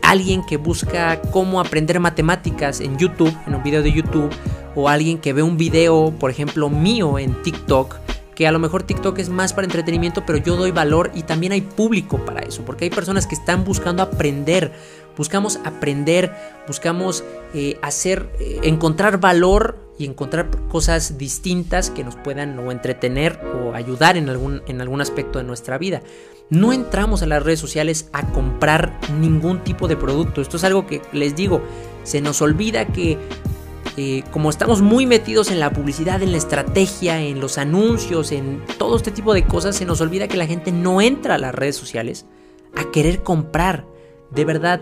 alguien 0.01 0.45
que 0.45 0.57
busca 0.57 1.21
cómo 1.31 1.59
aprender 1.59 1.99
matemáticas 1.99 2.79
en 2.79 2.97
YouTube, 2.97 3.35
en 3.47 3.55
un 3.55 3.63
video 3.63 3.81
de 3.81 3.91
YouTube, 3.91 4.29
o 4.75 4.89
alguien 4.89 5.17
que 5.17 5.33
ve 5.33 5.41
un 5.41 5.57
video, 5.57 6.13
por 6.19 6.29
ejemplo, 6.29 6.69
mío 6.69 7.17
en 7.17 7.41
TikTok, 7.41 7.95
que 8.35 8.47
a 8.47 8.51
lo 8.51 8.59
mejor 8.59 8.83
TikTok 8.83 9.17
es 9.19 9.29
más 9.29 9.53
para 9.53 9.65
entretenimiento, 9.65 10.25
pero 10.25 10.37
yo 10.37 10.57
doy 10.57 10.71
valor 10.71 11.11
y 11.15 11.23
también 11.23 11.53
hay 11.53 11.61
público 11.61 12.23
para 12.25 12.41
eso, 12.41 12.63
porque 12.65 12.83
hay 12.83 12.89
personas 12.89 13.25
que 13.27 13.35
están 13.35 13.63
buscando 13.63 14.03
aprender, 14.03 14.73
buscamos 15.17 15.59
aprender, 15.63 16.33
buscamos 16.67 17.23
eh, 17.53 17.79
hacer, 17.81 18.29
eh, 18.39 18.59
encontrar 18.63 19.19
valor 19.19 19.77
y 19.97 20.05
encontrar 20.05 20.49
cosas 20.67 21.17
distintas 21.17 21.89
que 21.89 22.03
nos 22.03 22.17
puedan 22.17 22.59
o 22.59 22.71
entretener 22.71 23.39
o 23.55 23.73
ayudar 23.73 24.17
en 24.17 24.29
algún, 24.29 24.61
en 24.67 24.81
algún 24.81 24.99
aspecto 24.99 25.39
de 25.39 25.45
nuestra 25.45 25.77
vida. 25.77 26.01
No 26.49 26.73
entramos 26.73 27.23
a 27.23 27.25
las 27.25 27.41
redes 27.41 27.59
sociales 27.59 28.09
a 28.11 28.27
comprar 28.31 28.99
ningún 29.19 29.63
tipo 29.63 29.87
de 29.87 29.95
producto. 29.95 30.41
Esto 30.41 30.57
es 30.57 30.63
algo 30.63 30.85
que 30.85 31.01
les 31.13 31.35
digo, 31.35 31.61
se 32.03 32.21
nos 32.21 32.41
olvida 32.41 32.85
que 32.85 33.17
eh, 33.97 34.23
como 34.31 34.49
estamos 34.49 34.81
muy 34.81 35.05
metidos 35.05 35.51
en 35.51 35.59
la 35.59 35.71
publicidad, 35.71 36.21
en 36.21 36.31
la 36.31 36.37
estrategia, 36.37 37.21
en 37.21 37.39
los 37.39 37.57
anuncios, 37.57 38.31
en 38.31 38.61
todo 38.77 38.97
este 38.97 39.11
tipo 39.11 39.33
de 39.33 39.45
cosas, 39.45 39.75
se 39.75 39.85
nos 39.85 40.01
olvida 40.01 40.27
que 40.27 40.37
la 40.37 40.47
gente 40.47 40.71
no 40.71 41.01
entra 41.01 41.35
a 41.35 41.37
las 41.37 41.55
redes 41.55 41.77
sociales 41.77 42.25
a 42.75 42.91
querer 42.91 43.23
comprar. 43.23 43.85
De 44.31 44.43
verdad, 44.43 44.81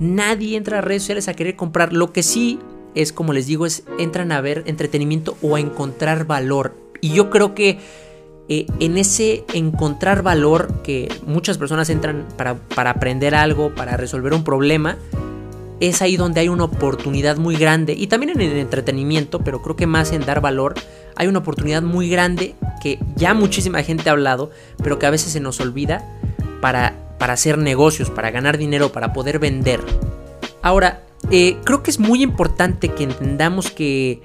nadie 0.00 0.56
entra 0.56 0.78
a 0.78 0.80
redes 0.80 1.02
sociales 1.02 1.28
a 1.28 1.34
querer 1.34 1.56
comprar. 1.56 1.92
Lo 1.92 2.12
que 2.12 2.22
sí 2.22 2.58
es, 2.94 3.12
como 3.12 3.32
les 3.32 3.46
digo, 3.46 3.66
es 3.66 3.84
entran 3.98 4.32
a 4.32 4.40
ver 4.40 4.62
entretenimiento 4.66 5.36
o 5.42 5.56
a 5.56 5.60
encontrar 5.60 6.26
valor. 6.26 6.74
Y 7.00 7.10
yo 7.10 7.28
creo 7.28 7.54
que 7.54 7.78
eh, 8.48 8.66
en 8.80 8.98
ese 8.98 9.44
encontrar 9.52 10.22
valor 10.22 10.82
que 10.82 11.12
muchas 11.26 11.58
personas 11.58 11.90
entran 11.90 12.26
para, 12.36 12.54
para 12.54 12.90
aprender 12.90 13.34
algo, 13.34 13.74
para 13.74 13.96
resolver 13.96 14.32
un 14.32 14.44
problema, 14.44 14.96
es 15.88 16.02
ahí 16.02 16.16
donde 16.16 16.40
hay 16.40 16.48
una 16.48 16.64
oportunidad 16.64 17.36
muy 17.36 17.56
grande, 17.56 17.94
y 17.94 18.06
también 18.06 18.30
en 18.30 18.40
el 18.40 18.58
entretenimiento, 18.58 19.40
pero 19.40 19.62
creo 19.62 19.76
que 19.76 19.86
más 19.86 20.12
en 20.12 20.24
dar 20.24 20.40
valor, 20.40 20.74
hay 21.16 21.26
una 21.26 21.40
oportunidad 21.40 21.82
muy 21.82 22.08
grande 22.08 22.54
que 22.82 22.98
ya 23.16 23.34
muchísima 23.34 23.82
gente 23.82 24.08
ha 24.08 24.12
hablado, 24.12 24.50
pero 24.82 24.98
que 24.98 25.06
a 25.06 25.10
veces 25.10 25.32
se 25.32 25.40
nos 25.40 25.60
olvida 25.60 26.04
para, 26.60 26.94
para 27.18 27.34
hacer 27.34 27.58
negocios, 27.58 28.10
para 28.10 28.30
ganar 28.30 28.58
dinero, 28.58 28.92
para 28.92 29.12
poder 29.12 29.38
vender. 29.38 29.80
Ahora, 30.62 31.02
eh, 31.30 31.56
creo 31.64 31.82
que 31.82 31.90
es 31.90 31.98
muy 31.98 32.22
importante 32.22 32.88
que 32.88 33.04
entendamos 33.04 33.70
que, 33.70 34.22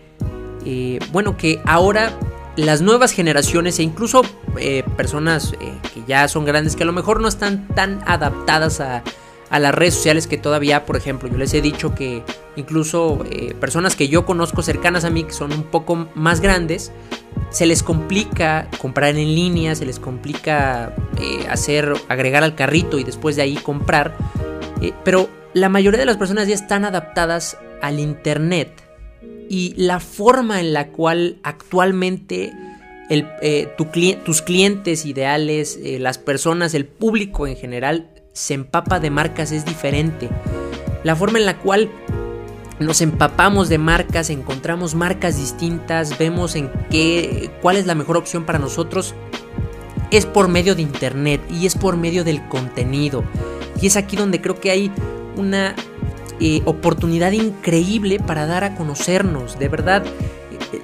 eh, 0.66 1.00
bueno, 1.12 1.38
que 1.38 1.62
ahora 1.66 2.18
las 2.56 2.82
nuevas 2.82 3.12
generaciones 3.12 3.80
e 3.80 3.84
incluso 3.84 4.22
eh, 4.58 4.84
personas 4.98 5.54
que 5.94 6.04
ya 6.08 6.28
son 6.28 6.44
grandes, 6.44 6.76
que 6.76 6.84
a 6.84 6.86
lo 6.86 6.94
mejor 6.94 7.22
no 7.22 7.28
están 7.28 7.68
tan 7.70 8.02
adaptadas 8.06 8.82
a, 8.82 9.04
a 9.50 9.60
las 9.60 9.74
redes 9.74 9.96
sociales 9.96 10.28
que 10.28 10.38
todavía, 10.38 10.86
por 10.86 10.96
ejemplo, 10.96 11.30
yo 11.30 11.38
les 11.38 11.54
he 11.54 11.62
dicho 11.62 11.96
que 11.96 12.24
incluso 12.56 13.24
personas 13.60 13.96
que 13.96 14.08
yo 14.08 14.26
conozco 14.26 14.62
cercanas 14.62 15.06
a 15.06 15.10
mí, 15.10 15.24
que 15.24 15.32
son 15.32 15.52
un 15.54 15.64
poco 15.64 16.08
más 16.16 16.42
grandes, 16.42 16.92
se 17.50 17.66
les 17.66 17.82
complica 17.82 18.68
comprar 18.80 19.16
en 19.16 19.34
línea, 19.34 19.74
se 19.76 19.86
les 19.86 20.00
complica 20.00 20.94
hacer, 21.50 21.94
agregar 22.10 22.44
al 22.44 22.56
carrito 22.56 23.00
y 23.00 23.04
después 23.04 23.36
de 23.36 23.42
ahí 23.42 23.56
comprar. 23.56 24.16
pero 25.04 25.30
la 25.54 25.70
mayoría 25.70 26.00
de 26.00 26.06
las 26.06 26.18
personas 26.18 26.48
ya 26.48 26.54
están 26.54 26.86
adaptadas 26.86 27.58
al 27.82 28.00
Internet 28.00 28.84
y 29.50 29.74
la 29.78 30.00
forma 30.00 30.60
en 30.60 30.74
la 30.74 30.90
cual 30.90 31.40
actualmente 31.44 32.54
eh, 33.10 33.68
tus 34.24 34.42
clientes 34.44 35.06
ideales, 35.06 35.80
eh, 35.84 35.98
las 35.98 36.20
personas, 36.20 36.76
el 36.76 36.86
público 36.86 37.48
en 37.48 37.56
general 37.56 38.10
se 38.34 38.54
empapa 38.54 39.00
de 39.00 39.10
marcas 39.10 39.52
es 39.52 39.66
diferente. 39.66 40.30
La 41.04 41.16
forma 41.16 41.40
en 41.40 41.46
la 41.46 41.58
cual 41.60 41.90
nos 42.80 43.02
empapamos 43.02 43.70
de 43.70 43.78
marcas, 43.78 44.30
encontramos 44.30 44.96
marcas 44.96 45.38
distintas, 45.38 46.18
vemos 46.18 46.56
en 46.56 46.72
qué, 46.90 47.52
cuál 47.62 47.78
es 47.78 47.86
la 47.86 47.96
mejor 47.96 48.18
opción 48.18 48.46
para 48.46 48.60
nosotros, 48.60 49.16
es 50.12 50.26
por 50.26 50.48
medio 50.48 50.76
de 50.76 50.82
internet 50.82 51.42
y 51.50 51.66
es 51.66 51.76
por 51.76 51.98
medio 51.98 52.24
del 52.24 52.48
contenido. 52.48 53.24
Y 53.82 53.88
es 53.88 53.98
aquí 53.98 54.16
donde 54.16 54.42
creo 54.42 54.60
que 54.60 54.72
hay 54.72 54.92
una 55.36 55.76
eh, 56.40 56.62
oportunidad 56.66 57.32
increíble 57.32 58.20
para 58.20 58.46
dar 58.46 58.64
a 58.64 58.76
conocernos. 58.76 59.60
De 59.60 59.68
verdad, 59.68 60.04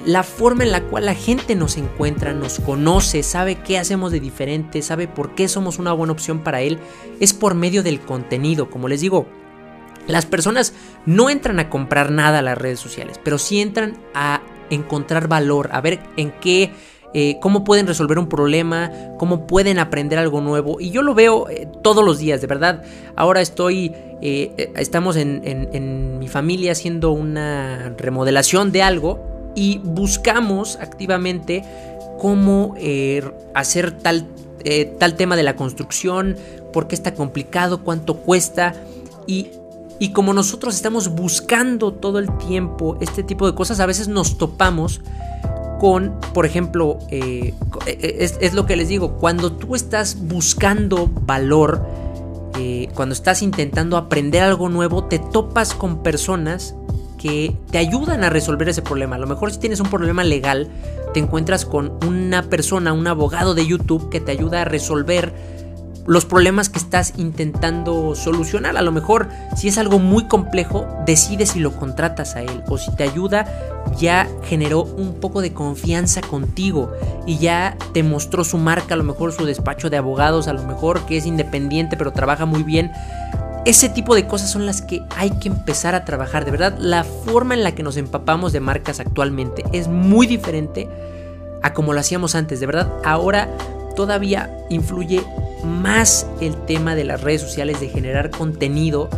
la 0.06 0.24
forma 0.24 0.63
en 0.63 0.72
la 0.72 0.84
cual 0.84 1.06
la 1.06 1.15
gente 1.15 1.56
nos 1.56 1.77
encuentra, 1.77 2.34
nos 2.34 2.60
conoce, 2.60 3.24
sabe 3.24 3.56
qué 3.56 3.77
hacemos 3.77 4.12
de 4.12 4.20
diferente, 4.20 4.82
sabe 4.82 5.08
por 5.08 5.36
qué 5.36 5.48
somos 5.48 5.80
una 5.80 5.94
buena 5.94 6.13
opción 6.13 6.39
para 6.39 6.62
él, 6.62 6.80
es 7.20 7.34
por 7.34 7.56
medio 7.56 7.84
del 7.84 8.00
contenido. 8.00 8.70
Como 8.70 8.88
les 8.88 9.01
digo, 9.01 9.27
las 10.08 10.25
personas 10.25 10.74
no 11.06 11.30
entran 11.30 11.60
a 11.60 11.70
comprar 11.70 12.12
nada 12.12 12.39
a 12.39 12.44
las 12.44 12.58
redes 12.58 12.80
sociales, 12.80 13.20
pero 13.24 13.38
sí 13.38 13.62
entran 13.62 13.98
a 14.13 14.42
encontrar 14.70 15.27
valor, 15.27 15.70
a 15.72 15.82
ver 15.82 16.00
en 16.18 16.32
qué 16.32 16.72
eh, 17.18 17.38
cómo 17.39 17.63
pueden 17.63 17.88
resolver 17.88 18.20
un 18.20 18.27
problema, 18.27 18.92
cómo 19.18 19.48
pueden 19.48 19.80
aprender 19.80 20.20
algo 20.20 20.42
nuevo. 20.42 20.82
Y 20.82 20.92
yo 20.92 21.01
lo 21.01 21.15
veo 21.15 21.50
eh, 21.50 21.65
todos 21.82 22.04
los 22.04 22.20
días, 22.20 22.42
de 22.42 22.48
verdad. 22.48 22.84
Ahora 23.15 23.39
estoy, 23.39 23.94
eh, 24.22 24.74
estamos 24.75 25.15
en, 25.15 26.20
mi 26.20 26.27
familia 26.27 26.74
haciendo 26.74 27.12
una 27.12 27.96
remodelación 27.98 28.74
de 28.74 28.82
algo 28.82 29.35
y 29.56 29.80
buscamos 29.80 30.78
activamente 30.82 31.64
cómo 32.20 32.76
hacer 33.54 33.92
tal, 33.92 34.28
tal 35.00 35.16
tema 35.16 35.36
de 35.36 35.44
la 35.44 35.56
construcción, 35.56 36.38
por 36.72 36.88
qué 36.88 36.96
está 36.96 37.14
complicado, 37.14 37.84
cuánto 37.84 38.18
cuesta. 38.18 38.74
Y 39.28 39.50
y 39.98 40.10
como 40.10 40.34
nosotros 40.34 40.76
estamos 40.76 41.10
buscando 41.10 41.94
todo 41.94 42.20
el 42.20 42.30
tiempo 42.38 42.98
este 43.00 43.24
tipo 43.24 43.50
de 43.50 43.56
cosas, 43.56 43.80
a 43.80 43.86
veces 43.86 44.08
nos 44.08 44.38
topamos 44.38 45.02
con, 45.80 46.20
por 46.34 46.46
ejemplo, 46.46 47.00
eh, 47.10 47.54
eh, 47.86 48.38
es, 48.40 48.54
lo 48.54 48.66
que 48.66 48.76
les 48.76 48.90
digo, 48.90 49.14
cuando 49.14 49.54
tú 49.54 49.76
estás 49.76 50.18
buscando 50.28 51.10
valor, 51.26 51.86
eh, 52.58 52.90
cuando 52.94 53.14
estás 53.14 53.42
intentando 53.42 53.96
aprender 53.96 54.44
algo 54.44 54.68
nuevo, 54.68 55.06
te 55.06 55.20
topas 55.20 55.74
con 55.74 56.04
personas 56.04 56.76
que 57.25 57.58
te 57.72 57.79
ayudan 57.79 58.24
a 58.24 58.29
resolver 58.29 58.70
ese 58.70 58.84
problema. 58.84 59.15
A 59.15 59.20
lo 59.20 59.25
mejor 59.25 59.51
si 59.51 59.58
tienes 59.58 59.79
un 59.79 59.89
problema 59.89 60.24
legal, 60.24 60.70
te 61.12 61.20
encuentras 61.20 61.65
con 61.65 61.94
una 62.05 62.44
persona, 62.44 62.94
un 62.94 63.08
abogado 63.08 63.55
de 63.55 63.65
YouTube 63.65 64.12
que 64.12 64.20
te 64.20 64.32
ayuda 64.32 64.62
a 64.62 64.65
resolver 64.65 65.34
los 66.05 66.24
problemas 66.24 66.70
que 66.70 66.77
estás 66.77 67.13
intentando 67.17 68.13
solucionar. 68.13 68.77
A 68.77 68.84
lo 68.84 68.91
mejor 68.91 69.27
si 69.58 69.70
es 69.70 69.79
algo 69.79 69.98
muy 69.98 70.27
complejo, 70.27 70.86
decides 71.08 71.50
si 71.50 71.60
lo 71.60 71.75
contratas 71.75 72.36
a 72.36 72.44
él 72.44 72.62
o 72.67 72.77
si 72.77 72.96
te 72.96 73.01
ayuda, 73.01 73.48
ya 73.98 74.27
generó 74.44 74.84
un 74.84 75.15
poco 75.15 75.41
de 75.41 75.51
confianza 75.51 76.22
contigo 76.22 76.91
y 77.25 77.39
ya 77.39 77.75
te 77.91 78.03
mostró 78.03 78.44
su 78.44 78.60
marca, 78.60 78.94
a 78.94 78.98
lo 78.98 79.03
mejor 79.03 79.32
su 79.32 79.48
despacho 79.48 79.89
de 79.89 79.98
abogados, 79.98 80.48
a 80.48 80.53
lo 80.53 80.62
mejor 80.62 81.08
que 81.08 81.17
es 81.17 81.25
independiente 81.25 81.98
pero 81.98 82.13
trabaja 82.13 82.46
muy 82.46 82.62
bien. 82.62 82.91
Ese 83.65 83.89
tipo 83.89 84.13
de 84.13 84.27
cosas 84.27 84.51
son 84.51 84.67
las 84.67 84.84
que 84.84 85.01
hay 85.17 85.31
que 85.31 85.48
empezar 85.48 85.95
a 85.95 86.05
trabajar. 86.05 86.45
De 86.45 86.51
verdad, 86.51 86.77
la 86.77 87.03
forma 87.03 87.55
en 87.55 87.63
la 87.63 87.74
que 87.74 87.81
nos 87.81 87.98
empapamos 87.98 88.53
de 88.53 88.60
marcas 88.60 89.00
actualmente 89.00 89.63
es 89.74 89.88
muy 89.88 90.27
diferente 90.27 90.88
a 91.63 91.74
como 91.74 91.91
lo 91.91 92.00
hacíamos 92.00 92.36
antes. 92.36 92.60
De 92.60 92.67
verdad, 92.67 92.91
ahora 93.03 93.50
todavía 93.95 94.55
influye 94.69 95.24
más 95.63 96.27
el 96.41 96.55
tema 96.65 96.93
de 96.93 97.05
las 97.05 97.22
redes 97.22 97.41
sociales, 97.41 97.79
de 97.79 97.89
generar 97.89 98.29
contenido, 98.29 99.10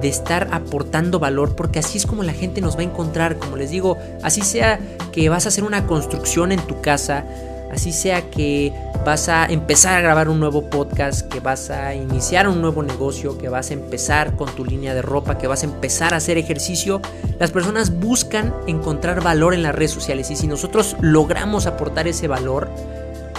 de 0.00 0.08
estar 0.08 0.48
aportando 0.50 1.18
valor, 1.18 1.54
porque 1.54 1.78
así 1.78 1.98
es 1.98 2.06
como 2.06 2.22
la 2.22 2.32
gente 2.32 2.62
nos 2.62 2.76
va 2.76 2.80
a 2.80 2.84
encontrar, 2.84 3.36
como 3.36 3.58
les 3.58 3.70
digo, 3.70 3.98
así 4.22 4.40
sea 4.40 4.80
que 5.12 5.28
vas 5.28 5.44
a 5.44 5.50
hacer 5.50 5.62
una 5.62 5.86
construcción 5.86 6.52
en 6.52 6.60
tu 6.60 6.80
casa, 6.80 7.26
así 7.72 7.92
sea 7.92 8.30
que 8.30 8.72
vas 9.04 9.28
a 9.28 9.46
empezar 9.46 9.94
a 9.94 10.00
grabar 10.00 10.28
un 10.28 10.40
nuevo 10.40 10.68
podcast, 10.68 11.28
que 11.28 11.40
vas 11.40 11.70
a 11.70 11.94
iniciar 11.94 12.48
un 12.48 12.60
nuevo 12.60 12.82
negocio, 12.82 13.38
que 13.38 13.48
vas 13.48 13.70
a 13.70 13.74
empezar 13.74 14.36
con 14.36 14.48
tu 14.54 14.64
línea 14.64 14.94
de 14.94 15.02
ropa, 15.02 15.38
que 15.38 15.46
vas 15.46 15.62
a 15.62 15.66
empezar 15.66 16.14
a 16.14 16.18
hacer 16.18 16.38
ejercicio, 16.38 17.00
las 17.38 17.50
personas 17.50 17.98
buscan 17.98 18.54
encontrar 18.66 19.22
valor 19.22 19.54
en 19.54 19.62
las 19.62 19.74
redes 19.74 19.92
sociales 19.92 20.30
y 20.30 20.36
si 20.36 20.46
nosotros 20.46 20.96
logramos 21.00 21.66
aportar 21.66 22.08
ese 22.08 22.28
valor, 22.28 22.68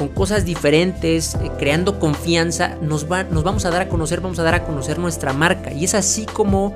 con 0.01 0.07
cosas 0.07 0.45
diferentes, 0.45 1.35
eh, 1.35 1.51
creando 1.59 2.00
confianza, 2.00 2.75
nos, 2.81 3.11
va, 3.11 3.23
nos 3.23 3.43
vamos 3.43 3.65
a 3.65 3.69
dar 3.69 3.83
a 3.83 3.88
conocer, 3.88 4.19
vamos 4.19 4.39
a 4.39 4.43
dar 4.43 4.55
a 4.55 4.63
conocer 4.63 4.97
nuestra 4.97 5.31
marca. 5.31 5.71
Y 5.71 5.83
es 5.83 5.93
así 5.93 6.25
como 6.25 6.73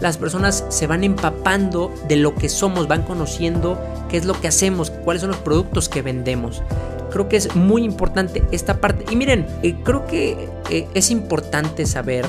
las 0.00 0.18
personas 0.18 0.64
se 0.70 0.88
van 0.88 1.04
empapando 1.04 1.92
de 2.08 2.16
lo 2.16 2.34
que 2.34 2.48
somos, 2.48 2.88
van 2.88 3.02
conociendo 3.02 3.80
qué 4.08 4.16
es 4.16 4.24
lo 4.24 4.38
que 4.40 4.48
hacemos, 4.48 4.90
cuáles 4.90 5.20
son 5.20 5.30
los 5.30 5.38
productos 5.38 5.88
que 5.88 6.02
vendemos. 6.02 6.62
Creo 7.14 7.28
que 7.28 7.36
es 7.36 7.54
muy 7.54 7.84
importante 7.84 8.42
esta 8.50 8.80
parte. 8.80 9.04
Y 9.08 9.14
miren, 9.14 9.46
eh, 9.62 9.76
creo 9.84 10.04
que 10.04 10.48
eh, 10.68 10.88
es 10.94 11.12
importante 11.12 11.86
saber 11.86 12.26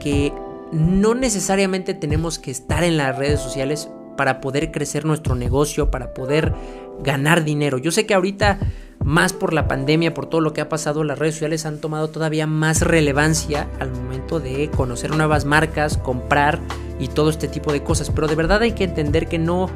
que 0.00 0.32
no 0.72 1.14
necesariamente 1.14 1.92
tenemos 1.92 2.38
que 2.38 2.50
estar 2.50 2.84
en 2.84 2.96
las 2.96 3.18
redes 3.18 3.38
sociales 3.38 3.90
para 4.16 4.40
poder 4.40 4.72
crecer 4.72 5.04
nuestro 5.04 5.34
negocio, 5.34 5.90
para 5.90 6.14
poder 6.14 6.54
ganar 7.02 7.44
dinero. 7.44 7.76
Yo 7.76 7.90
sé 7.90 8.06
que 8.06 8.14
ahorita 8.14 8.60
más 9.04 9.34
por 9.34 9.52
la 9.52 9.68
pandemia, 9.68 10.14
por 10.14 10.24
todo 10.24 10.40
lo 10.40 10.54
que 10.54 10.62
ha 10.62 10.70
pasado, 10.70 11.04
las 11.04 11.18
redes 11.18 11.34
sociales 11.34 11.66
han 11.66 11.78
tomado 11.78 12.08
todavía 12.08 12.46
más 12.46 12.80
relevancia 12.80 13.68
al 13.78 13.90
momento 13.92 14.40
de 14.40 14.70
conocer 14.70 15.14
nuevas 15.14 15.44
marcas, 15.44 15.98
comprar 15.98 16.60
y 16.98 17.08
todo 17.08 17.28
este 17.28 17.46
tipo 17.46 17.74
de 17.74 17.82
cosas. 17.82 18.08
Pero 18.08 18.26
de 18.26 18.36
verdad 18.36 18.62
hay 18.62 18.72
que 18.72 18.84
entender 18.84 19.28
que 19.28 19.38
no 19.38 19.68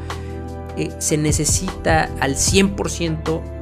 eh, 0.78 0.90
se 1.00 1.18
necesita 1.18 2.08
al 2.20 2.36
100% 2.36 3.57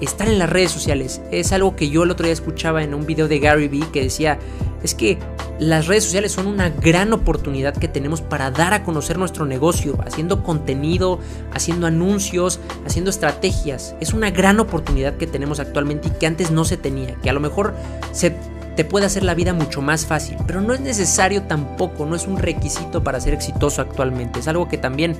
estar 0.00 0.28
en 0.28 0.38
las 0.38 0.50
redes 0.50 0.70
sociales. 0.70 1.20
Es 1.30 1.52
algo 1.52 1.76
que 1.76 1.88
yo 1.90 2.02
el 2.04 2.10
otro 2.10 2.24
día 2.24 2.32
escuchaba 2.32 2.82
en 2.82 2.94
un 2.94 3.06
video 3.06 3.28
de 3.28 3.38
Gary 3.38 3.68
Vee 3.68 3.86
que 3.92 4.02
decía, 4.02 4.38
es 4.82 4.94
que 4.94 5.18
las 5.58 5.86
redes 5.86 6.04
sociales 6.04 6.32
son 6.32 6.46
una 6.46 6.70
gran 6.70 7.12
oportunidad 7.12 7.76
que 7.76 7.88
tenemos 7.88 8.22
para 8.22 8.50
dar 8.50 8.72
a 8.72 8.82
conocer 8.82 9.18
nuestro 9.18 9.44
negocio, 9.44 9.98
haciendo 10.06 10.42
contenido, 10.42 11.18
haciendo 11.52 11.86
anuncios, 11.86 12.60
haciendo 12.86 13.10
estrategias. 13.10 13.94
Es 14.00 14.14
una 14.14 14.30
gran 14.30 14.58
oportunidad 14.58 15.16
que 15.16 15.26
tenemos 15.26 15.60
actualmente 15.60 16.08
y 16.08 16.12
que 16.12 16.26
antes 16.26 16.50
no 16.50 16.64
se 16.64 16.76
tenía, 16.78 17.14
que 17.16 17.28
a 17.28 17.34
lo 17.34 17.40
mejor 17.40 17.74
se 18.12 18.34
te 18.76 18.84
puede 18.84 19.04
hacer 19.04 19.24
la 19.24 19.34
vida 19.34 19.52
mucho 19.52 19.82
más 19.82 20.06
fácil, 20.06 20.38
pero 20.46 20.62
no 20.62 20.72
es 20.72 20.80
necesario 20.80 21.42
tampoco, 21.42 22.06
no 22.06 22.16
es 22.16 22.26
un 22.26 22.38
requisito 22.38 23.04
para 23.04 23.20
ser 23.20 23.34
exitoso 23.34 23.82
actualmente. 23.82 24.40
Es 24.40 24.48
algo 24.48 24.68
que 24.68 24.78
también 24.78 25.16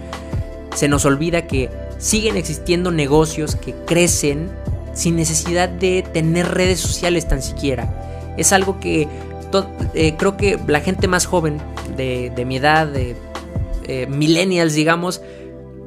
se 0.74 0.88
nos 0.88 1.04
olvida 1.04 1.46
que 1.46 1.68
siguen 2.00 2.36
existiendo 2.36 2.90
negocios 2.90 3.54
que 3.54 3.74
crecen 3.86 4.50
sin 4.94 5.14
necesidad 5.16 5.68
de 5.68 6.02
tener 6.12 6.48
redes 6.48 6.80
sociales 6.80 7.28
tan 7.28 7.42
siquiera. 7.42 8.34
Es 8.36 8.52
algo 8.52 8.80
que 8.80 9.06
eh, 9.94 10.14
creo 10.16 10.36
que 10.36 10.58
la 10.66 10.80
gente 10.80 11.06
más 11.06 11.26
joven 11.26 11.58
de, 11.96 12.44
mi 12.46 12.56
edad, 12.56 12.86
de 12.86 13.14
eh, 13.86 14.06
millennials, 14.06 14.74
digamos, 14.74 15.20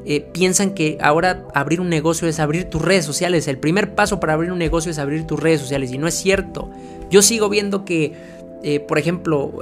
eh, 0.05 0.21
piensan 0.21 0.71
que 0.71 0.97
ahora 1.01 1.47
abrir 1.53 1.81
un 1.81 1.89
negocio 1.89 2.27
es 2.27 2.39
abrir 2.39 2.65
tus 2.65 2.81
redes 2.81 3.05
sociales. 3.05 3.47
El 3.47 3.57
primer 3.57 3.95
paso 3.95 4.19
para 4.19 4.33
abrir 4.33 4.51
un 4.51 4.59
negocio 4.59 4.91
es 4.91 4.99
abrir 4.99 5.25
tus 5.25 5.39
redes 5.39 5.61
sociales 5.61 5.91
y 5.91 5.97
no 5.97 6.07
es 6.07 6.13
cierto. 6.13 6.69
Yo 7.09 7.21
sigo 7.21 7.49
viendo 7.49 7.85
que, 7.85 8.13
por 8.87 8.97
ejemplo, 8.97 9.53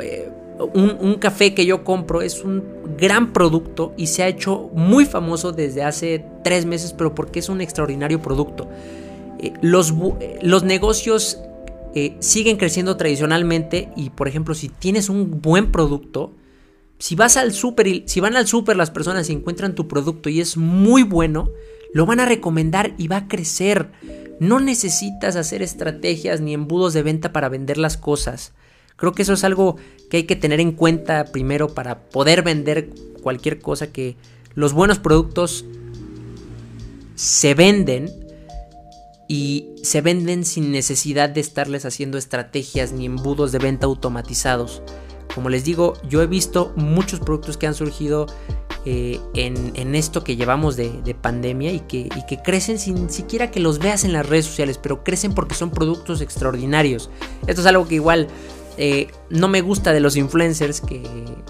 un, 0.59 1.15
café 1.15 1.53
que 1.53 1.65
yo 1.65 1.83
compro 1.83 2.21
es 2.21 2.43
un 2.43 2.63
gran 2.97 3.33
producto 3.33 3.93
y 3.97 4.07
se 4.07 4.23
ha 4.23 4.27
hecho 4.27 4.69
muy 4.73 5.05
famoso 5.05 5.51
desde 5.51 5.83
hace 5.83 6.25
tres 6.43 6.65
meses, 6.65 6.93
pero 6.93 7.15
porque 7.15 7.39
es 7.39 7.49
un 7.49 7.61
extraordinario 7.61 8.21
producto. 8.21 8.69
los, 9.61 9.93
los 10.41 10.63
negocios 10.63 11.39
eh, 11.93 12.15
siguen 12.19 12.57
creciendo 12.57 12.95
tradicionalmente 12.95 13.89
y 13.95 14.11
por 14.11 14.27
ejemplo 14.27 14.55
si 14.55 14.69
tienes 14.69 15.09
un 15.09 15.41
buen 15.41 15.71
producto, 15.71 16.33
si 16.99 17.15
vas 17.15 17.35
al 17.35 17.51
súper 17.51 17.87
y 17.87 18.03
si 18.05 18.19
van 18.19 18.37
al 18.37 18.47
súper 18.47 18.77
las 18.77 18.91
personas 18.91 19.29
y 19.29 19.33
encuentran 19.33 19.75
tu 19.75 19.87
producto 19.87 20.29
y 20.29 20.39
es 20.39 20.55
muy 20.55 21.03
bueno, 21.03 21.49
lo 21.93 22.05
van 22.05 22.19
a 22.19 22.25
recomendar 22.25 22.93
y 22.97 23.07
va 23.07 23.17
a 23.17 23.27
crecer. 23.27 23.91
No 24.39 24.59
necesitas 24.59 25.35
hacer 25.35 25.61
estrategias 25.61 26.41
ni 26.41 26.53
embudos 26.53 26.93
de 26.93 27.03
venta 27.03 27.33
para 27.33 27.49
vender 27.49 27.77
las 27.77 27.97
cosas. 27.97 28.53
Creo 29.01 29.13
que 29.13 29.23
eso 29.23 29.33
es 29.33 29.43
algo 29.43 29.77
que 30.11 30.17
hay 30.17 30.23
que 30.25 30.35
tener 30.35 30.59
en 30.59 30.73
cuenta 30.73 31.25
primero 31.25 31.69
para 31.69 32.01
poder 32.01 32.43
vender 32.43 32.91
cualquier 33.23 33.59
cosa 33.59 33.87
que 33.87 34.15
los 34.53 34.73
buenos 34.73 34.99
productos 34.99 35.65
se 37.15 37.55
venden 37.55 38.13
y 39.27 39.69
se 39.81 40.01
venden 40.01 40.45
sin 40.45 40.71
necesidad 40.71 41.29
de 41.29 41.41
estarles 41.41 41.83
haciendo 41.85 42.19
estrategias 42.19 42.91
ni 42.91 43.07
embudos 43.07 43.51
de 43.51 43.57
venta 43.57 43.87
automatizados. 43.87 44.83
Como 45.33 45.49
les 45.49 45.63
digo, 45.63 45.93
yo 46.07 46.21
he 46.21 46.27
visto 46.27 46.71
muchos 46.75 47.21
productos 47.21 47.57
que 47.57 47.65
han 47.65 47.73
surgido 47.73 48.27
eh, 48.85 49.19
en, 49.33 49.95
esto 49.95 50.23
que 50.23 50.35
llevamos 50.35 50.75
de, 50.75 51.15
pandemia 51.19 51.71
y 51.71 51.79
que, 51.79 52.01
y 52.01 52.25
que, 52.27 52.39
crecen 52.43 52.77
sin 52.77 53.09
siquiera 53.09 53.49
que 53.49 53.59
los 53.61 53.79
veas 53.79 54.03
en 54.03 54.13
las 54.13 54.29
redes 54.29 54.45
sociales, 54.45 54.77
pero 54.77 55.03
crecen 55.03 55.33
porque 55.33 55.55
son 55.55 55.71
productos 55.71 56.21
extraordinarios. 56.21 57.09
Esto 57.47 57.61
es 57.61 57.67
algo 57.67 57.87
que 57.87 57.95
igual 57.95 58.27
eh, 58.83 59.09
no 59.29 59.47
me 59.47 59.61
gusta 59.61 59.93
de 59.93 59.99
los 59.99 60.17
influencers 60.17 60.81
que, 60.81 61.03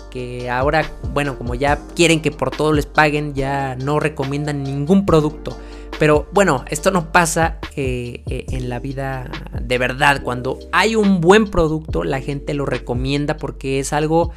que, 0.10 0.50
ahora, 0.50 0.92
bueno, 1.14 1.38
como 1.38 1.56
ya 1.56 1.80
quieren 1.96 2.22
que 2.22 2.30
por 2.30 2.52
todo 2.52 2.74
les 2.74 2.86
paguen, 2.86 3.34
ya 3.34 3.78
no 3.78 4.02
recomiendan 4.02 4.64
ningún 4.64 5.06
producto. 5.06 5.58
Pero 5.98 6.28
bueno, 6.34 6.66
esto 6.70 6.92
no 6.92 7.14
pasa 7.14 7.60
eh, 7.78 8.22
eh, 8.28 8.48
en 8.50 8.68
la 8.68 8.80
vida 8.80 9.32
de 9.62 9.78
verdad. 9.78 10.22
Cuando 10.24 10.60
hay 10.74 10.98
un 10.98 11.22
buen 11.22 11.46
producto, 11.46 12.04
la 12.04 12.20
gente 12.20 12.54
lo 12.54 12.66
recomienda 12.66 13.38
porque 13.38 13.80
es 13.80 13.94
algo 13.94 14.32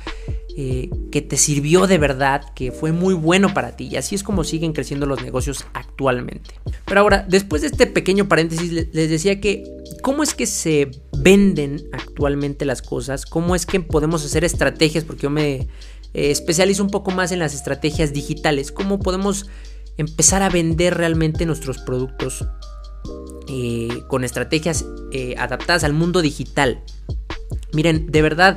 eh, 0.57 0.91
que 1.11 1.23
te 1.23 1.37
sirvió 1.37 1.87
de 1.87 1.99
verdad, 1.99 2.53
que 2.55 2.73
fue 2.73 2.93
muy 2.93 3.15
bueno 3.15 3.53
para 3.55 3.77
ti. 3.77 3.89
Y 3.91 3.97
así 3.97 4.15
es 4.15 4.23
como 4.23 4.45
siguen 4.45 4.73
creciendo 4.73 5.07
los 5.07 5.23
negocios 5.23 5.65
actualmente. 5.73 6.55
Pero 6.85 7.01
ahora, 7.01 7.25
después 7.29 7.63
de 7.63 7.69
este 7.69 7.87
pequeño 7.87 8.29
paréntesis, 8.29 8.71
les 8.73 9.11
decía 9.11 9.41
que 9.41 9.65
cómo 10.03 10.23
es 10.23 10.35
que 10.35 10.47
se 10.47 10.91
venden 11.17 11.83
actualmente 11.93 12.65
las 12.65 12.83
cosas, 12.83 13.27
cómo 13.27 13.55
es 13.55 13.67
que 13.67 13.81
podemos 13.81 14.25
hacer 14.25 14.45
estrategias, 14.45 15.05
porque 15.05 15.23
yo 15.23 15.31
me 15.31 15.69
especializo 16.13 16.85
un 16.85 16.91
poco 16.91 17.11
más 17.11 17.33
en 17.33 17.41
las 17.41 17.55
estrategias 17.55 18.13
digitales, 18.13 18.71
cómo 18.71 19.01
podemos 19.01 19.47
empezar 19.97 20.43
a 20.43 20.49
vender 20.49 20.95
realmente 20.95 21.47
nuestros 21.47 21.79
productos 21.79 22.45
eh, 23.49 24.03
con 24.09 24.25
estrategias 24.25 24.85
eh, 25.13 25.35
adaptadas 25.39 25.85
al 25.85 25.93
mundo 25.93 26.23
digital. 26.23 26.83
Miren, 27.73 28.11
de 28.11 28.23
verdad, 28.23 28.57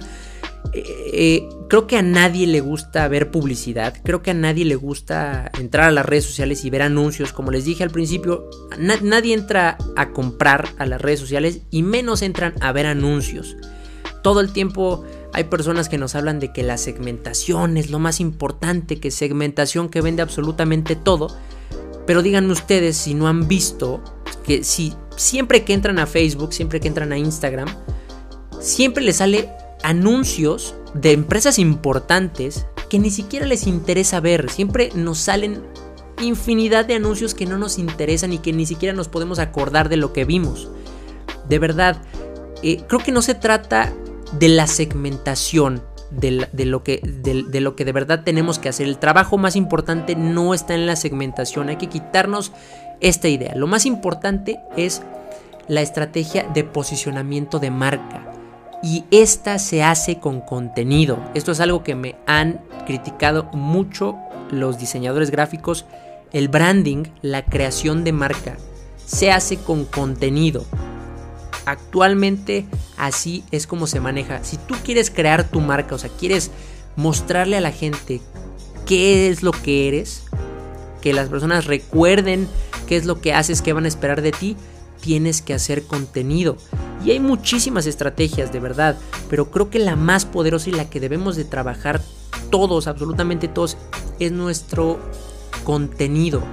eh, 0.74 1.48
creo 1.70 1.88
que 1.88 1.98
a 1.98 2.02
nadie 2.02 2.48
le 2.48 2.62
gusta 2.62 3.08
ver 3.08 3.32
publicidad, 3.32 3.96
creo 4.04 4.22
que 4.22 4.32
a 4.32 4.34
nadie 4.34 4.66
le 4.66 4.76
gusta 4.76 5.52
entrar 5.60 5.86
a 5.86 5.92
las 5.92 6.06
redes 6.06 6.26
sociales 6.26 6.66
y 6.66 6.70
ver 6.70 6.82
anuncios, 6.82 7.34
como 7.34 7.52
les 7.52 7.66
dije 7.66 7.84
al 7.84 7.90
principio, 7.90 8.50
nadie 8.78 9.34
entra 9.34 9.78
a 9.96 10.12
comprar 10.12 10.68
a 10.78 10.86
las 10.86 11.02
redes 11.02 11.20
sociales 11.20 11.62
y 11.72 11.84
menos 11.84 12.22
entran 12.22 12.54
a 12.62 12.72
ver 12.72 12.86
anuncios. 12.86 13.56
Todo 14.24 14.42
el 14.42 14.52
tiempo 14.52 15.06
hay 15.34 15.46
personas 15.46 15.90
que 15.90 15.98
nos 15.98 16.16
hablan 16.16 16.40
de 16.40 16.52
que 16.52 16.64
la 16.64 16.78
segmentación 16.78 17.78
es 17.78 17.90
lo 17.90 18.00
más 18.00 18.20
importante, 18.20 19.00
que 19.00 19.12
segmentación 19.12 19.90
que 19.90 20.02
vende 20.02 20.22
absolutamente 20.22 20.96
todo. 20.96 21.28
Pero 22.06 22.22
díganme 22.22 22.54
ustedes 22.54 22.98
si 22.98 23.14
no 23.14 23.28
han 23.28 23.48
visto 23.48 24.02
que 24.44 24.64
si 24.64 24.94
siempre 25.16 25.64
que 25.64 25.74
entran 25.74 26.00
a 26.00 26.08
Facebook, 26.08 26.54
siempre 26.54 26.80
que 26.80 26.88
entran 26.88 27.12
a 27.12 27.18
Instagram, 27.18 27.68
siempre 28.60 29.04
les 29.04 29.18
sale 29.18 29.50
anuncios 29.84 30.76
de 30.94 31.12
empresas 31.12 31.60
importantes 31.60 32.66
que 32.90 33.00
ni 33.00 33.10
siquiera 33.10 33.46
les 33.46 33.68
interesa 33.68 34.20
ver. 34.20 34.50
Siempre 34.50 34.90
nos 34.96 35.20
salen 35.20 35.64
infinidad 36.22 36.86
de 36.86 36.96
anuncios 36.96 37.34
que 37.34 37.46
no 37.46 37.58
nos 37.58 37.78
interesan 37.78 38.34
y 38.34 38.40
que 38.40 38.54
ni 38.54 38.66
siquiera 38.66 38.96
nos 38.96 39.08
podemos 39.08 39.40
acordar 39.40 39.90
de 39.90 39.98
lo 39.98 40.14
que 40.14 40.26
vimos. 40.26 40.70
De 41.48 41.60
verdad, 41.60 42.02
eh, 42.64 42.84
creo 42.88 43.02
que 43.02 43.12
no 43.12 43.22
se 43.22 43.36
trata 43.36 43.94
de 44.34 44.50
la 44.50 44.68
segmentación, 44.68 45.84
de, 46.12 46.32
lo 46.66 46.84
que, 46.84 47.02
de, 47.04 47.62
lo 47.62 47.76
que 47.76 47.86
de 47.86 47.92
verdad 47.92 48.24
tenemos 48.24 48.60
que 48.60 48.70
hacer. 48.70 48.88
El 48.88 48.98
trabajo 48.98 49.38
más 49.38 49.56
importante 49.56 50.16
no 50.16 50.54
está 50.54 50.74
en 50.74 50.86
la 50.86 50.96
segmentación, 50.96 51.70
hay 51.70 51.78
que 51.78 51.88
quitarnos 51.88 52.52
esta 53.00 53.28
idea. 53.28 53.56
Lo 53.56 53.68
más 53.68 53.86
importante 53.86 54.60
es 54.76 55.02
la 55.68 55.82
estrategia 55.82 56.44
de 56.54 56.64
posicionamiento 56.64 57.60
de 57.60 57.72
marca. 57.72 58.37
Y 58.84 59.06
esta 59.12 59.60
se 59.60 59.84
hace 59.84 60.20
con 60.20 60.42
contenido. 60.42 61.20
Esto 61.34 61.52
es 61.52 61.60
algo 61.60 61.84
que 61.84 61.96
me 61.96 62.16
han 62.26 62.62
criticado 62.86 63.46
mucho 63.54 64.16
los 64.52 64.78
diseñadores 64.78 65.32
gráficos. 65.32 65.86
El 66.32 66.48
branding, 66.48 67.06
la 67.22 67.44
creación 67.46 68.04
de 68.04 68.12
marca, 68.12 68.58
se 69.06 69.32
hace 69.32 69.58
con 69.58 69.86
contenido. 69.86 70.66
Actualmente 71.66 72.66
así 72.98 73.44
es 73.52 73.68
como 73.68 73.88
se 73.88 74.00
maneja. 74.00 74.44
Si 74.44 74.58
tú 74.58 74.76
quieres 74.84 75.10
crear 75.10 75.46
tu 75.46 75.60
marca, 75.60 75.96
o 75.96 75.98
sea, 75.98 76.10
quieres 76.10 76.52
mostrarle 76.96 77.58
a 77.58 77.62
la 77.62 77.72
gente 77.72 78.22
qué 78.86 79.30
es 79.30 79.44
lo 79.44 79.52
que 79.52 79.88
eres, 79.88 80.24
que 81.02 81.14
las 81.14 81.30
personas 81.30 81.66
recuerden 81.66 82.48
qué 82.88 82.96
es 82.98 83.06
lo 83.06 83.20
que 83.20 83.34
haces, 83.34 83.62
qué 83.62 83.74
van 83.74 83.86
a 83.86 83.90
esperar 83.90 84.22
de 84.22 84.32
ti, 84.32 84.56
tienes 85.02 85.42
que 85.42 85.54
hacer 85.54 85.84
contenido. 85.84 86.58
Y 87.06 87.12
hay 87.12 87.20
muchísimas 87.20 87.86
estrategias, 87.86 88.52
de 88.52 88.60
verdad, 88.60 88.98
pero 89.30 89.52
creo 89.52 89.70
que 89.70 89.80
la 89.80 89.96
más 89.96 90.26
poderosa 90.26 90.70
y 90.70 90.74
la 90.74 90.90
que 90.90 91.00
debemos 91.00 91.36
de 91.36 91.46
trabajar 91.46 92.02
todos, 92.50 92.88
absolutamente 92.88 93.48
todos, 93.48 93.78
es 94.20 94.32
nuestro 94.32 95.00
contenido 95.64 96.44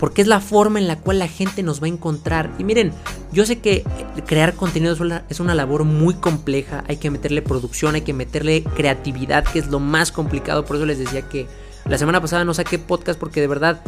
porque 0.00 0.22
es 0.22 0.28
la 0.28 0.40
forma 0.40 0.78
en 0.78 0.88
la 0.88 0.98
cual 0.98 1.18
la 1.18 1.28
gente 1.28 1.62
nos 1.62 1.82
va 1.82 1.84
a 1.84 1.90
encontrar. 1.90 2.50
Y 2.58 2.64
miren, 2.64 2.92
yo 3.32 3.44
sé 3.44 3.60
que 3.60 3.84
crear 4.26 4.54
contenido 4.54 4.96
es 5.28 5.40
una 5.40 5.54
labor 5.54 5.84
muy 5.84 6.14
compleja, 6.14 6.84
hay 6.88 6.96
que 6.96 7.10
meterle 7.10 7.42
producción, 7.42 7.94
hay 7.94 8.00
que 8.00 8.14
meterle 8.14 8.64
creatividad, 8.64 9.44
que 9.44 9.58
es 9.58 9.66
lo 9.66 9.78
más 9.78 10.10
complicado, 10.10 10.64
por 10.64 10.76
eso 10.76 10.86
les 10.86 10.98
decía 10.98 11.28
que 11.28 11.46
la 11.84 11.98
semana 11.98 12.20
pasada 12.20 12.46
no 12.46 12.54
saqué 12.54 12.78
podcast 12.78 13.20
porque 13.20 13.42
de 13.42 13.46
verdad 13.46 13.82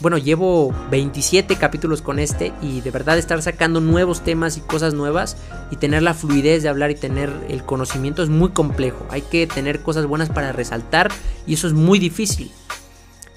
bueno, 0.00 0.18
llevo 0.18 0.74
27 0.90 1.56
capítulos 1.56 2.02
con 2.02 2.18
este 2.18 2.52
y 2.60 2.80
de 2.80 2.90
verdad 2.90 3.18
estar 3.18 3.40
sacando 3.42 3.80
nuevos 3.80 4.22
temas 4.22 4.56
y 4.56 4.60
cosas 4.60 4.94
nuevas 4.94 5.36
y 5.70 5.76
tener 5.76 6.02
la 6.02 6.14
fluidez 6.14 6.62
de 6.62 6.68
hablar 6.68 6.90
y 6.90 6.96
tener 6.96 7.32
el 7.48 7.64
conocimiento 7.64 8.22
es 8.22 8.28
muy 8.28 8.50
complejo. 8.50 9.06
Hay 9.10 9.22
que 9.22 9.46
tener 9.46 9.80
cosas 9.80 10.06
buenas 10.06 10.28
para 10.28 10.52
resaltar 10.52 11.10
y 11.46 11.54
eso 11.54 11.66
es 11.66 11.72
muy 11.72 11.98
difícil. 11.98 12.50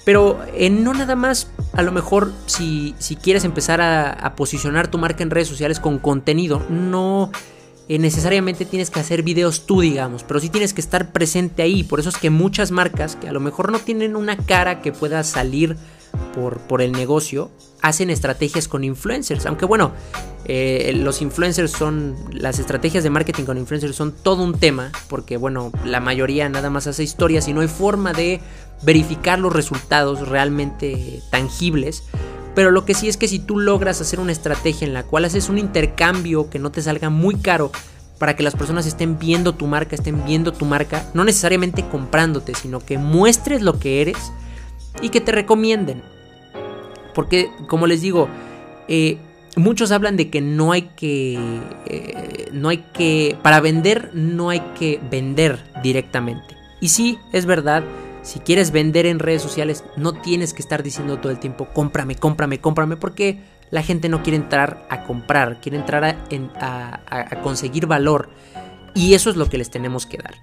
Pero 0.04 0.40
eh, 0.54 0.70
no 0.70 0.94
nada 0.94 1.16
más, 1.16 1.50
a 1.74 1.82
lo 1.82 1.92
mejor 1.92 2.32
si, 2.46 2.94
si 2.98 3.14
quieres 3.14 3.44
empezar 3.44 3.80
a, 3.80 4.34
posicionar 4.36 4.88
tu 4.88 4.96
marca 4.96 5.22
en 5.22 5.30
redes 5.30 5.48
sociales 5.48 5.80
con 5.80 5.98
contenido, 5.98 6.64
no 6.70 7.30
eh, 7.90 7.98
necesariamente 7.98 8.64
tienes 8.64 8.88
que 8.88 9.00
hacer 9.00 9.22
videos 9.22 9.66
tú, 9.66 9.82
digamos, 9.82 10.22
pero 10.22 10.40
sí 10.40 10.48
tienes 10.48 10.72
que 10.72 10.80
estar 10.80 11.12
presente 11.12 11.62
ahí. 11.62 11.84
Por 11.84 12.00
eso 12.00 12.08
es 12.08 12.16
que 12.16 12.30
muchas 12.30 12.70
marcas 12.70 13.16
que 13.16 13.28
a 13.28 13.32
lo 13.32 13.40
mejor 13.40 13.70
no 13.70 13.80
tienen 13.80 14.16
una 14.16 14.38
cara 14.38 14.80
que 14.80 14.92
pueda 14.92 15.22
salir 15.24 15.76
por, 16.68 16.82
el 16.82 16.92
negocio, 16.92 17.50
hacen 17.82 18.10
estrategias 18.10 18.68
con 18.68 18.84
influencers. 18.84 19.46
Aunque 19.46 19.64
bueno, 19.66 19.92
eh, 20.44 20.92
los 20.96 21.22
influencers 21.22 21.70
son, 21.70 22.16
las 22.32 22.58
estrategias 22.58 23.04
de 23.04 23.10
marketing 23.10 23.44
con 23.44 23.58
influencers 23.58 23.96
son 23.96 24.12
todo 24.12 24.42
un 24.42 24.58
tema, 24.58 24.92
porque 25.08 25.36
bueno, 25.36 25.72
la 25.84 26.00
mayoría 26.00 26.48
nada 26.48 26.70
más 26.70 26.86
hace 26.86 27.02
historias 27.02 27.48
y 27.48 27.52
no 27.52 27.60
hay 27.60 27.68
forma 27.68 28.12
de 28.12 28.40
verificar 28.82 29.38
los 29.38 29.52
resultados 29.52 30.28
realmente 30.28 31.22
tangibles. 31.30 32.04
Pero 32.54 32.70
lo 32.70 32.84
que 32.84 32.94
sí 32.94 33.08
es 33.08 33.16
que 33.16 33.28
si 33.28 33.38
tú 33.38 33.58
logras 33.58 34.00
hacer 34.00 34.20
una 34.20 34.32
estrategia 34.32 34.86
en 34.86 34.94
la 34.94 35.04
cual 35.04 35.24
haces 35.24 35.48
un 35.48 35.58
intercambio 35.58 36.50
que 36.50 36.58
no 36.58 36.70
te 36.70 36.82
salga 36.82 37.08
muy 37.08 37.36
caro 37.36 37.70
para 38.18 38.34
que 38.34 38.42
las 38.42 38.56
personas 38.56 38.84
estén 38.86 39.18
viendo 39.18 39.54
tu 39.54 39.66
marca, 39.66 39.94
estén 39.94 40.24
viendo 40.24 40.52
tu 40.52 40.64
marca, 40.64 41.08
no 41.14 41.24
necesariamente 41.24 41.88
comprándote, 41.88 42.54
sino 42.54 42.80
que 42.80 42.98
muestres 42.98 43.62
lo 43.62 43.78
que 43.78 44.00
eres 44.00 44.32
y 45.00 45.10
que 45.10 45.20
te 45.20 45.32
recomienden. 45.32 46.02
Porque, 47.14 47.50
como 47.66 47.86
les 47.86 48.00
digo, 48.00 48.28
eh, 48.88 49.18
muchos 49.56 49.92
hablan 49.92 50.16
de 50.16 50.30
que 50.30 50.40
no 50.40 50.72
hay 50.72 50.82
que, 50.96 51.38
eh, 51.86 52.48
no 52.52 52.68
hay 52.68 52.78
que, 52.92 53.36
para 53.42 53.60
vender 53.60 54.10
no 54.14 54.50
hay 54.50 54.60
que 54.78 55.00
vender 55.10 55.58
directamente. 55.82 56.56
Y 56.80 56.88
sí, 56.88 57.18
es 57.32 57.46
verdad, 57.46 57.82
si 58.22 58.40
quieres 58.40 58.70
vender 58.70 59.06
en 59.06 59.18
redes 59.18 59.42
sociales, 59.42 59.84
no 59.96 60.12
tienes 60.12 60.54
que 60.54 60.62
estar 60.62 60.82
diciendo 60.82 61.18
todo 61.18 61.32
el 61.32 61.38
tiempo, 61.38 61.68
cómprame, 61.72 62.14
cómprame, 62.14 62.60
cómprame, 62.60 62.96
porque 62.96 63.40
la 63.70 63.82
gente 63.82 64.08
no 64.08 64.22
quiere 64.22 64.36
entrar 64.36 64.86
a 64.88 65.04
comprar, 65.04 65.60
quiere 65.60 65.78
entrar 65.78 66.04
a, 66.04 67.40
conseguir 67.42 67.86
valor. 67.86 68.30
Y 68.94 69.14
eso 69.14 69.30
es 69.30 69.36
lo 69.36 69.48
que 69.48 69.58
les 69.58 69.70
tenemos 69.70 70.06
que 70.06 70.18
dar. 70.18 70.34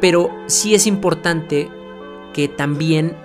Pero 0.00 0.30
sí 0.46 0.74
es 0.74 0.86
importante 0.86 1.68
que 2.32 2.48
también 2.48 3.16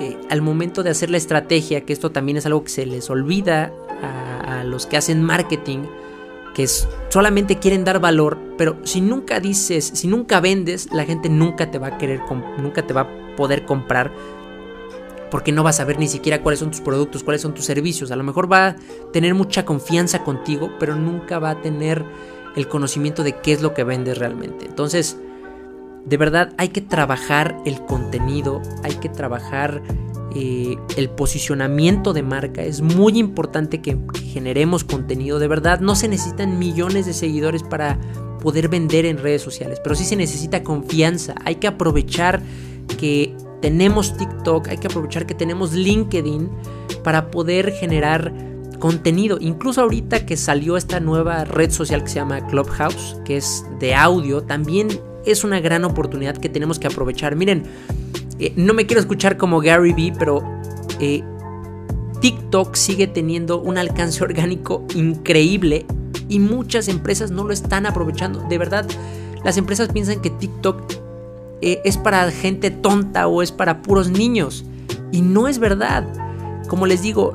eh, 0.00 0.16
al 0.30 0.42
momento 0.42 0.82
de 0.82 0.90
hacer 0.90 1.10
la 1.10 1.16
estrategia, 1.16 1.82
que 1.82 1.92
esto 1.92 2.10
también 2.10 2.36
es 2.36 2.46
algo 2.46 2.62
que 2.62 2.70
se 2.70 2.86
les 2.86 3.10
olvida 3.10 3.72
a, 4.02 4.64
los 4.64 4.86
que 4.86 4.96
hacen 4.96 5.22
marketing, 5.22 5.80
que 6.54 6.66
solamente 7.08 7.58
quieren 7.58 7.84
dar 7.84 8.00
valor, 8.00 8.38
pero 8.56 8.76
si 8.84 9.00
nunca 9.00 9.40
dices, 9.40 9.90
si 9.94 10.08
nunca 10.08 10.40
vendes, 10.40 10.88
la 10.92 11.04
gente 11.04 11.28
nunca 11.28 11.70
te 11.70 11.78
va 11.78 11.88
a 11.88 11.98
querer, 11.98 12.20
nunca 12.58 12.86
te 12.86 12.92
va 12.92 13.02
a 13.02 13.36
poder 13.36 13.64
comprar 13.64 14.12
porque 15.30 15.52
no 15.52 15.62
va 15.62 15.70
a 15.70 15.74
saber 15.74 15.98
ni 15.98 16.08
siquiera 16.08 16.42
cuáles 16.42 16.60
son 16.60 16.70
tus 16.70 16.80
productos, 16.80 17.22
cuáles 17.22 17.42
son 17.42 17.54
tus 17.54 17.64
servicios. 17.64 18.10
A 18.10 18.16
lo 18.16 18.24
mejor 18.24 18.50
va 18.50 18.68
a 18.68 18.76
tener 19.12 19.34
mucha 19.34 19.64
confianza 19.64 20.24
contigo, 20.24 20.72
pero 20.78 20.96
nunca 20.96 21.38
va 21.38 21.50
a 21.50 21.60
tener 21.60 22.04
el 22.56 22.68
conocimiento 22.68 23.22
de 23.22 23.36
qué 23.40 23.52
es 23.52 23.62
lo 23.62 23.74
que 23.74 23.84
vendes 23.84 24.18
realmente. 24.18 24.66
Entonces, 24.66 25.18
de 26.08 26.16
verdad 26.16 26.52
hay 26.56 26.68
que 26.68 26.80
trabajar 26.80 27.56
el 27.66 27.80
contenido, 27.84 28.62
hay 28.82 28.94
que 28.94 29.08
trabajar 29.08 29.82
eh, 30.34 30.76
el 30.96 31.10
posicionamiento 31.10 32.12
de 32.12 32.22
marca. 32.22 32.62
Es 32.62 32.80
muy 32.80 33.18
importante 33.18 33.80
que, 33.80 33.98
generemos 34.24 34.84
contenido. 34.84 35.38
De 35.38 35.48
verdad, 35.48 35.80
no 35.80 35.96
se 35.96 36.08
necesitan 36.08 36.58
millones 36.58 37.06
de 37.06 37.12
seguidores 37.12 37.62
para 37.62 37.98
poder 38.40 38.68
vender 38.68 39.04
en 39.04 39.18
redes 39.18 39.42
sociales, 39.42 39.80
pero 39.82 39.96
sí 39.96 40.04
se 40.04 40.16
necesita 40.16 40.62
confianza. 40.62 41.34
Hay 41.44 41.56
que 41.56 41.66
aprovechar 41.66 42.42
que 42.98 43.34
tenemos 43.60 44.16
TikTok, 44.16 44.68
hay 44.68 44.78
que 44.78 44.86
aprovechar 44.86 45.26
que 45.26 45.34
tenemos 45.34 45.72
LinkedIn 45.72 46.48
para 47.02 47.30
poder 47.30 47.72
generar 47.72 48.32
contenido. 48.78 49.38
Incluso 49.40 49.80
ahorita 49.80 50.24
que 50.24 50.36
salió 50.36 50.76
esta 50.76 51.00
nueva 51.00 51.44
red 51.44 51.70
social 51.70 52.04
que 52.04 52.10
se 52.10 52.14
llama 52.16 52.46
Clubhouse, 52.46 53.16
que 53.24 53.38
es 53.38 53.64
de 53.80 53.94
audio, 53.94 54.42
también 54.42 54.88
es 55.24 55.44
una 55.44 55.60
gran 55.60 55.84
oportunidad 55.84 56.36
que 56.36 56.48
tenemos 56.48 56.78
que 56.78 56.86
aprovechar. 56.86 57.36
Miren, 57.36 57.64
eh, 58.38 58.52
no 58.56 58.74
me 58.74 58.86
quiero 58.86 59.00
escuchar 59.00 59.36
como 59.36 59.60
Gary 59.60 59.92
Vee, 59.92 60.12
pero 60.18 60.42
eh, 61.00 61.22
TikTok 62.20 62.74
sigue 62.74 63.06
teniendo 63.06 63.60
un 63.60 63.78
alcance 63.78 64.22
orgánico 64.22 64.84
increíble 64.94 65.86
y 66.28 66.38
muchas 66.38 66.88
empresas 66.88 67.30
no 67.30 67.44
lo 67.44 67.52
están 67.52 67.86
aprovechando. 67.86 68.40
De 68.48 68.58
verdad, 68.58 68.86
las 69.44 69.56
empresas 69.56 69.88
piensan 69.88 70.20
que 70.20 70.30
TikTok 70.30 70.82
eh, 71.60 71.80
es 71.84 71.96
para 71.96 72.30
gente 72.30 72.70
tonta 72.70 73.26
o 73.28 73.42
es 73.42 73.52
para 73.52 73.82
puros 73.82 74.10
niños. 74.10 74.64
Y 75.12 75.22
no 75.22 75.48
es 75.48 75.58
verdad. 75.58 76.06
Como 76.68 76.86
les 76.86 77.02
digo, 77.02 77.34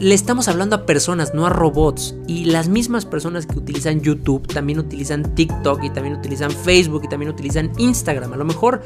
le 0.00 0.14
estamos 0.14 0.48
hablando 0.48 0.76
a 0.76 0.86
personas, 0.86 1.34
no 1.34 1.46
a 1.46 1.50
robots. 1.50 2.14
Y 2.26 2.46
las 2.46 2.68
mismas 2.68 3.04
personas 3.04 3.46
que 3.46 3.58
utilizan 3.58 4.00
YouTube 4.00 4.46
también 4.46 4.78
utilizan 4.78 5.34
TikTok 5.34 5.82
y 5.84 5.90
también 5.90 6.16
utilizan 6.16 6.50
Facebook 6.50 7.02
y 7.04 7.08
también 7.08 7.30
utilizan 7.30 7.72
Instagram. 7.78 8.32
A 8.32 8.36
lo 8.36 8.44
mejor 8.44 8.82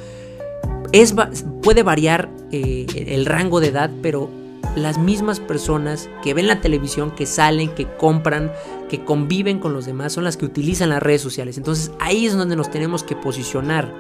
es, 0.93 1.15
puede 1.63 1.83
variar 1.83 2.31
eh, 2.51 2.87
el 2.95 3.27
rango 3.27 3.61
de 3.61 3.69
edad, 3.69 3.91
pero 4.03 4.29
las 4.77 4.99
mismas 4.99 5.41
personas 5.41 6.09
que 6.23 6.35
ven 6.35 6.47
la 6.47 6.61
televisión, 6.61 7.11
que 7.11 7.27
salen, 7.27 7.75
que 7.75 7.87
compran, 7.97 8.53
que 8.89 9.05
conviven 9.05 9.59
con 9.59 9.73
los 9.73 9.87
demás, 9.87 10.13
son 10.13 10.25
las 10.25 10.37
que 10.37 10.47
utilizan 10.47 10.89
las 10.89 11.03
redes 11.03 11.21
sociales. 11.21 11.59
Entonces 11.59 11.91
ahí 12.01 12.27
es 12.27 12.35
donde 12.35 12.57
nos 12.57 12.71
tenemos 12.71 13.03
que 13.03 13.17
posicionar. 13.17 13.93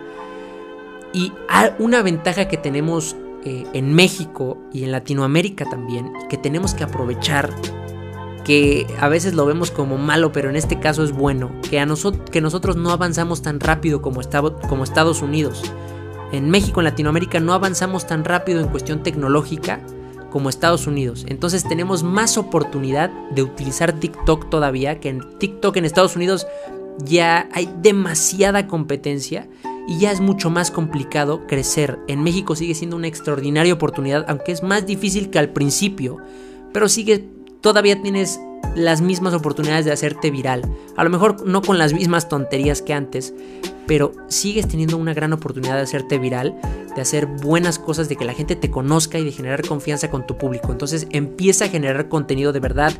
Y 1.12 1.32
una 1.78 2.00
ventaja 2.02 2.48
que 2.48 2.56
tenemos 2.56 3.16
eh, 3.44 3.66
en 3.72 3.94
México 3.94 4.58
y 4.72 4.84
en 4.84 4.92
Latinoamérica 4.92 5.64
también, 5.68 6.12
que 6.28 6.36
tenemos 6.36 6.74
que 6.74 6.84
aprovechar, 6.84 7.50
que 8.44 8.86
a 9.00 9.08
veces 9.08 9.34
lo 9.34 9.46
vemos 9.46 9.70
como 9.70 9.98
malo, 9.98 10.32
pero 10.32 10.50
en 10.50 10.56
este 10.56 10.80
caso 10.80 11.04
es 11.04 11.12
bueno, 11.12 11.50
que, 11.68 11.80
a 11.80 11.86
que 12.30 12.40
nosotros 12.40 12.76
no 12.76 12.90
avanzamos 12.90 13.42
tan 13.42 13.60
rápido 13.60 14.02
como 14.02 14.20
Estados 14.20 15.22
Unidos 15.22 15.62
en 16.32 16.48
México, 16.48 16.80
en 16.80 16.84
Latinoamérica, 16.84 17.40
no 17.40 17.52
avanzamos 17.52 18.06
tan 18.06 18.24
rápido 18.24 18.60
en 18.60 18.68
cuestión 18.68 19.02
tecnológica 19.02 19.80
como 20.30 20.48
Estados 20.48 20.86
Unidos. 20.86 21.26
Entonces 21.28 21.68
tenemos 21.68 22.02
más 22.02 22.38
oportunidad 22.38 23.10
de 23.30 23.42
utilizar 23.42 23.92
TikTok 23.92 24.48
todavía, 24.48 24.98
que 24.98 25.10
en 25.10 25.38
TikTok 25.38 25.76
en 25.76 25.84
Estados 25.84 26.16
Unidos 26.16 26.46
ya 27.04 27.48
hay 27.52 27.72
demasiada 27.82 28.66
competencia 28.66 29.46
y 29.92 29.98
ya 29.98 30.10
es 30.10 30.22
mucho 30.22 30.48
más 30.48 30.70
complicado 30.70 31.46
crecer. 31.46 31.98
En 32.08 32.22
México 32.22 32.56
sigue 32.56 32.74
siendo 32.74 32.96
una 32.96 33.08
extraordinaria 33.08 33.74
oportunidad, 33.74 34.24
aunque 34.26 34.52
es 34.52 34.62
más 34.62 34.86
difícil 34.86 35.28
que 35.28 35.38
al 35.38 35.50
principio, 35.50 36.16
pero 36.72 36.88
sigue 36.88 37.28
todavía 37.60 38.00
tienes 38.00 38.40
las 38.74 39.02
mismas 39.02 39.34
oportunidades 39.34 39.84
de 39.84 39.92
hacerte 39.92 40.30
viral. 40.30 40.62
A 40.96 41.04
lo 41.04 41.10
mejor 41.10 41.46
no 41.46 41.60
con 41.60 41.76
las 41.76 41.92
mismas 41.92 42.30
tonterías 42.30 42.80
que 42.80 42.94
antes, 42.94 43.34
pero 43.86 44.14
sigues 44.28 44.66
teniendo 44.66 44.96
una 44.96 45.12
gran 45.12 45.34
oportunidad 45.34 45.76
de 45.76 45.82
hacerte 45.82 46.18
viral, 46.18 46.58
de 46.96 47.02
hacer 47.02 47.26
buenas 47.26 47.78
cosas, 47.78 48.08
de 48.08 48.16
que 48.16 48.24
la 48.24 48.32
gente 48.32 48.56
te 48.56 48.70
conozca 48.70 49.18
y 49.18 49.24
de 49.26 49.32
generar 49.32 49.66
confianza 49.68 50.10
con 50.10 50.26
tu 50.26 50.38
público. 50.38 50.72
Entonces 50.72 51.06
empieza 51.10 51.66
a 51.66 51.68
generar 51.68 52.08
contenido 52.08 52.54
de 52.54 52.60
verdad. 52.60 52.94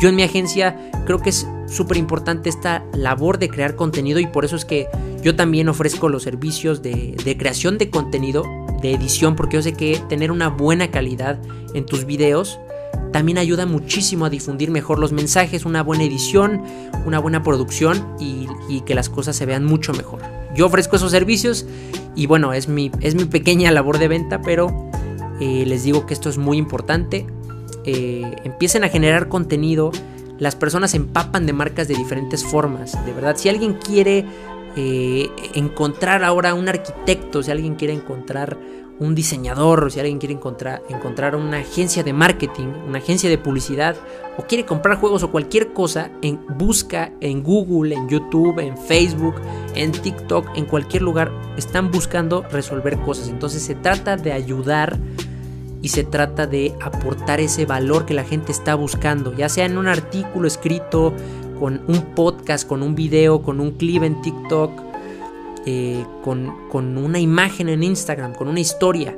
Yo 0.00 0.08
en 0.08 0.14
mi 0.14 0.22
agencia 0.22 0.76
creo 1.04 1.18
que 1.18 1.30
es 1.30 1.48
súper 1.66 1.96
importante 1.96 2.48
esta 2.48 2.84
labor 2.94 3.40
de 3.40 3.48
crear 3.48 3.74
contenido 3.74 4.20
y 4.20 4.26
por 4.26 4.44
eso 4.44 4.54
es 4.54 4.64
que 4.64 4.86
yo 5.22 5.36
también 5.36 5.68
ofrezco 5.68 6.08
los 6.08 6.24
servicios 6.24 6.82
de, 6.82 7.36
creación 7.38 7.78
de 7.78 7.90
contenido, 7.90 8.44
de 8.82 8.92
edición, 8.92 9.36
porque 9.36 9.56
yo 9.56 9.62
sé 9.62 9.72
que 9.74 10.00
tener 10.08 10.32
una 10.32 10.48
buena 10.48 10.90
calidad 10.90 11.40
en 11.74 11.86
tus 11.86 12.04
videos 12.04 12.58
también 13.12 13.38
ayuda 13.38 13.66
muchísimo 13.66 14.24
a 14.24 14.30
difundir 14.30 14.70
mejor 14.70 14.98
los 14.98 15.12
mensajes, 15.12 15.66
una 15.66 15.82
buena 15.82 16.04
edición, 16.04 16.62
una 17.04 17.18
buena 17.18 17.42
producción 17.42 18.16
y, 18.18 18.48
que 18.86 18.94
las 18.94 19.10
cosas 19.10 19.36
se 19.36 19.44
vean 19.44 19.64
mucho 19.64 19.92
mejor. 19.92 20.20
Yo 20.56 20.66
ofrezco 20.66 20.96
esos 20.96 21.10
servicios 21.10 21.66
y 22.16 22.26
bueno, 22.26 22.54
es 22.54 22.68
mi, 22.68 22.90
es 23.00 23.14
mi 23.14 23.26
pequeña 23.26 23.70
labor 23.70 23.98
de 23.98 24.08
venta, 24.08 24.40
pero 24.40 24.90
eh, 25.40 25.64
les 25.66 25.84
digo 25.84 26.06
que 26.06 26.14
esto 26.14 26.30
es 26.30 26.38
muy 26.38 26.56
importante. 26.56 27.26
Eh, 27.84 28.34
empiecen 28.44 28.82
a 28.82 28.88
generar 28.88 29.28
contenido, 29.28 29.92
las 30.38 30.56
personas 30.56 30.94
empapan 30.94 31.44
de 31.44 31.52
marcas 31.52 31.88
de 31.88 31.94
diferentes 31.94 32.42
formas. 32.44 32.92
De 33.04 33.12
verdad, 33.12 33.36
si 33.36 33.50
alguien 33.50 33.74
quiere 33.74 34.24
eh, 34.76 35.30
encontrar 35.54 36.24
ahora 36.24 36.54
un 36.54 36.68
arquitecto, 36.68 37.42
si 37.42 37.50
alguien 37.50 37.74
quiere 37.74 37.94
encontrar 37.94 38.58
un 38.98 39.14
diseñador, 39.14 39.90
si 39.90 39.98
alguien 39.98 40.18
quiere 40.18 40.34
encontrar, 40.34 40.82
encontrar 40.88 41.34
una 41.34 41.58
agencia 41.58 42.02
de 42.02 42.12
marketing, 42.12 42.68
una 42.86 42.98
agencia 42.98 43.28
de 43.28 43.38
publicidad, 43.38 43.96
o 44.38 44.44
quiere 44.44 44.64
comprar 44.64 44.98
juegos 44.98 45.22
o 45.22 45.30
cualquier 45.30 45.72
cosa, 45.72 46.10
en, 46.22 46.40
busca 46.56 47.12
en 47.20 47.42
Google, 47.42 47.94
en 47.94 48.08
YouTube, 48.08 48.60
en 48.60 48.78
Facebook, 48.78 49.34
en 49.74 49.92
TikTok, 49.92 50.56
en 50.56 50.66
cualquier 50.66 51.02
lugar, 51.02 51.32
están 51.56 51.90
buscando 51.90 52.42
resolver 52.42 52.98
cosas. 52.98 53.28
Entonces 53.28 53.62
se 53.62 53.74
trata 53.74 54.16
de 54.16 54.32
ayudar 54.32 54.98
y 55.82 55.88
se 55.88 56.04
trata 56.04 56.46
de 56.46 56.72
aportar 56.80 57.40
ese 57.40 57.66
valor 57.66 58.06
que 58.06 58.14
la 58.14 58.24
gente 58.24 58.52
está 58.52 58.76
buscando, 58.76 59.34
ya 59.34 59.48
sea 59.48 59.66
en 59.66 59.76
un 59.76 59.88
artículo 59.88 60.46
escrito, 60.46 61.12
con 61.62 61.80
un 61.86 62.02
podcast, 62.16 62.66
con 62.66 62.82
un 62.82 62.96
video, 62.96 63.40
con 63.40 63.60
un 63.60 63.70
clip 63.70 64.02
en 64.02 64.20
TikTok 64.20 64.72
eh, 65.64 66.04
con, 66.24 66.48
una 66.72 67.20
imagen 67.20 67.68
en 67.68 67.84
Instagram, 67.84 68.34
con 68.34 68.48
una 68.48 68.58
historia. 68.58 69.16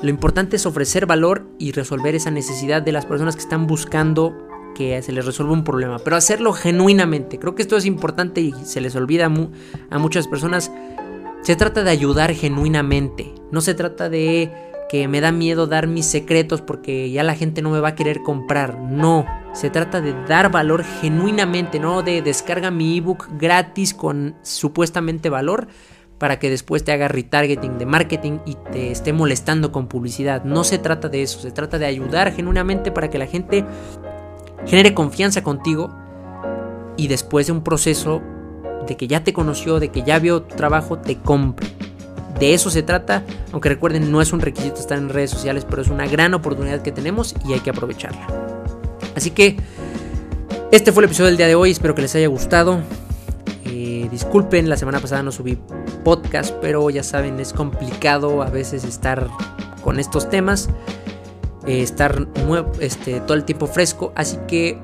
Lo 0.00 0.08
importante 0.08 0.54
es 0.54 0.64
ofrecer 0.64 1.06
valor 1.06 1.42
y 1.58 1.72
resolver 1.72 2.14
esa 2.14 2.30
necesidad 2.30 2.82
de 2.82 2.92
las 2.92 3.04
personas 3.04 3.34
que 3.34 3.42
están 3.42 3.66
buscando 3.66 4.32
que 4.76 5.02
se 5.02 5.10
les 5.10 5.26
resuelva 5.26 5.54
un 5.54 5.64
problema, 5.64 5.98
pero 5.98 6.14
hacerlo 6.14 6.52
genuinamente. 6.52 7.40
Creo 7.40 7.56
que 7.56 7.62
esto 7.62 7.76
es 7.76 7.84
importante 7.84 8.40
y 8.42 8.52
se 8.62 8.80
les 8.80 8.94
olvida 8.94 9.28
a 9.90 9.98
muchas 9.98 10.28
personas. 10.28 10.70
Se 11.42 11.56
trata 11.56 11.82
de 11.82 11.90
ayudar 11.90 12.32
genuinamente, 12.32 13.34
no 13.50 13.60
se 13.60 13.74
trata 13.74 14.08
de 14.08 14.52
que 14.88 15.08
me 15.08 15.20
da 15.20 15.32
miedo 15.32 15.66
dar 15.66 15.86
mis 15.86 16.06
secretos 16.06 16.60
porque 16.60 17.10
ya 17.10 17.22
la 17.22 17.34
gente 17.34 17.62
no 17.62 17.70
me 17.70 17.80
va 17.80 17.88
a 17.88 17.94
querer 17.94 18.22
comprar. 18.22 18.78
No, 18.80 19.26
se 19.52 19.70
trata 19.70 20.00
de 20.00 20.14
dar 20.26 20.50
valor 20.50 20.84
genuinamente, 20.84 21.78
no 21.78 22.02
de 22.02 22.22
descarga 22.22 22.70
mi 22.70 22.98
ebook 22.98 23.28
gratis 23.38 23.94
con 23.94 24.36
supuestamente 24.42 25.28
valor 25.28 25.68
para 26.18 26.38
que 26.38 26.48
después 26.48 26.82
te 26.84 26.92
haga 26.92 27.08
retargeting 27.08 27.78
de 27.78 27.86
marketing 27.86 28.38
y 28.46 28.54
te 28.72 28.90
esté 28.90 29.12
molestando 29.12 29.72
con 29.72 29.86
publicidad. 29.86 30.44
No 30.44 30.64
se 30.64 30.78
trata 30.78 31.08
de 31.08 31.22
eso, 31.22 31.40
se 31.40 31.50
trata 31.50 31.78
de 31.78 31.86
ayudar 31.86 32.32
genuinamente 32.32 32.90
para 32.90 33.10
que 33.10 33.18
la 33.18 33.26
gente 33.26 33.64
genere 34.66 34.94
confianza 34.94 35.42
contigo 35.42 35.94
y 36.96 37.08
después 37.08 37.46
de 37.46 37.52
un 37.52 37.62
proceso 37.62 38.22
de 38.86 38.96
que 38.96 39.08
ya 39.08 39.24
te 39.24 39.32
conoció, 39.32 39.80
de 39.80 39.90
que 39.90 40.02
ya 40.02 40.18
vio 40.18 40.42
tu 40.42 40.56
trabajo, 40.56 40.98
te 40.98 41.18
compre. 41.18 41.66
De 42.38 42.52
eso 42.52 42.70
se 42.70 42.82
trata, 42.82 43.22
aunque 43.52 43.68
recuerden, 43.68 44.10
no 44.12 44.20
es 44.20 44.32
un 44.32 44.40
requisito 44.40 44.78
estar 44.78 44.98
en 44.98 45.08
redes 45.08 45.30
sociales, 45.30 45.66
pero 45.68 45.82
es 45.82 45.88
una 45.88 46.06
gran 46.06 46.34
oportunidad 46.34 46.82
que 46.82 46.92
tenemos 46.92 47.34
y 47.46 47.54
hay 47.54 47.60
que 47.60 47.70
aprovecharla. 47.70 48.26
Así 49.14 49.30
que 49.30 49.56
este 50.70 50.92
fue 50.92 51.02
el 51.02 51.06
episodio 51.06 51.28
del 51.28 51.36
día 51.38 51.46
de 51.46 51.54
hoy, 51.54 51.70
espero 51.70 51.94
que 51.94 52.02
les 52.02 52.14
haya 52.14 52.26
gustado. 52.26 52.80
Eh, 53.64 54.08
disculpen, 54.10 54.68
la 54.68 54.76
semana 54.76 55.00
pasada 55.00 55.22
no 55.22 55.32
subí 55.32 55.58
podcast, 56.04 56.54
pero 56.60 56.90
ya 56.90 57.02
saben, 57.02 57.40
es 57.40 57.52
complicado 57.52 58.42
a 58.42 58.50
veces 58.50 58.84
estar 58.84 59.28
con 59.82 59.98
estos 59.98 60.28
temas, 60.28 60.68
eh, 61.66 61.82
estar 61.82 62.26
este, 62.80 63.20
todo 63.20 63.34
el 63.34 63.44
tiempo 63.44 63.66
fresco, 63.66 64.12
así 64.14 64.38
que 64.46 64.78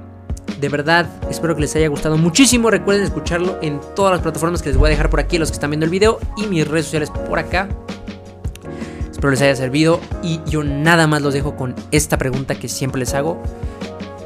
de 0.61 0.69
verdad, 0.69 1.09
espero 1.29 1.55
que 1.55 1.63
les 1.63 1.75
haya 1.77 1.89
gustado 1.89 2.17
muchísimo. 2.17 2.71
Recuerden 2.71 3.05
escucharlo 3.05 3.59
en 3.63 3.81
todas 3.97 4.13
las 4.13 4.23
plataformas 4.23 4.63
que 4.63 4.69
les 4.69 4.79
voy 4.79 4.89
a 4.89 4.91
dejar 4.91 5.11
por 5.11 5.21
aquí, 5.21 5.39
los 5.39 5.51
que 5.51 5.55
están 5.55 5.71
viendo 5.71 5.85
el 5.85 5.91
video, 5.91 6.19
y 6.37 6.47
mis 6.47 6.67
redes 6.67 6.87
sociales 6.87 7.11
por 7.11 7.39
acá. 7.39 7.69
Espero 9.11 9.31
les 9.31 9.43
haya 9.43 9.57
servido. 9.57 10.01
Y 10.23 10.41
yo 10.47 10.63
nada 10.63 11.07
más 11.07 11.23
los 11.23 11.35
dejo 11.35 11.57
con 11.57 11.75
esta 11.91 12.19
pregunta 12.19 12.55
que 12.55 12.69
siempre 12.69 13.01
les 13.01 13.15
hago. 13.15 13.43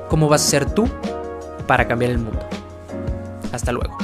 ¿Cómo 0.08 0.28
vas 0.28 0.44
a 0.44 0.48
ser 0.48 0.66
tú 0.66 0.88
para 1.66 1.86
cambiar 1.86 2.12
el 2.12 2.18
mundo. 2.18 2.40
Hasta 3.52 3.72
luego. 3.72 3.96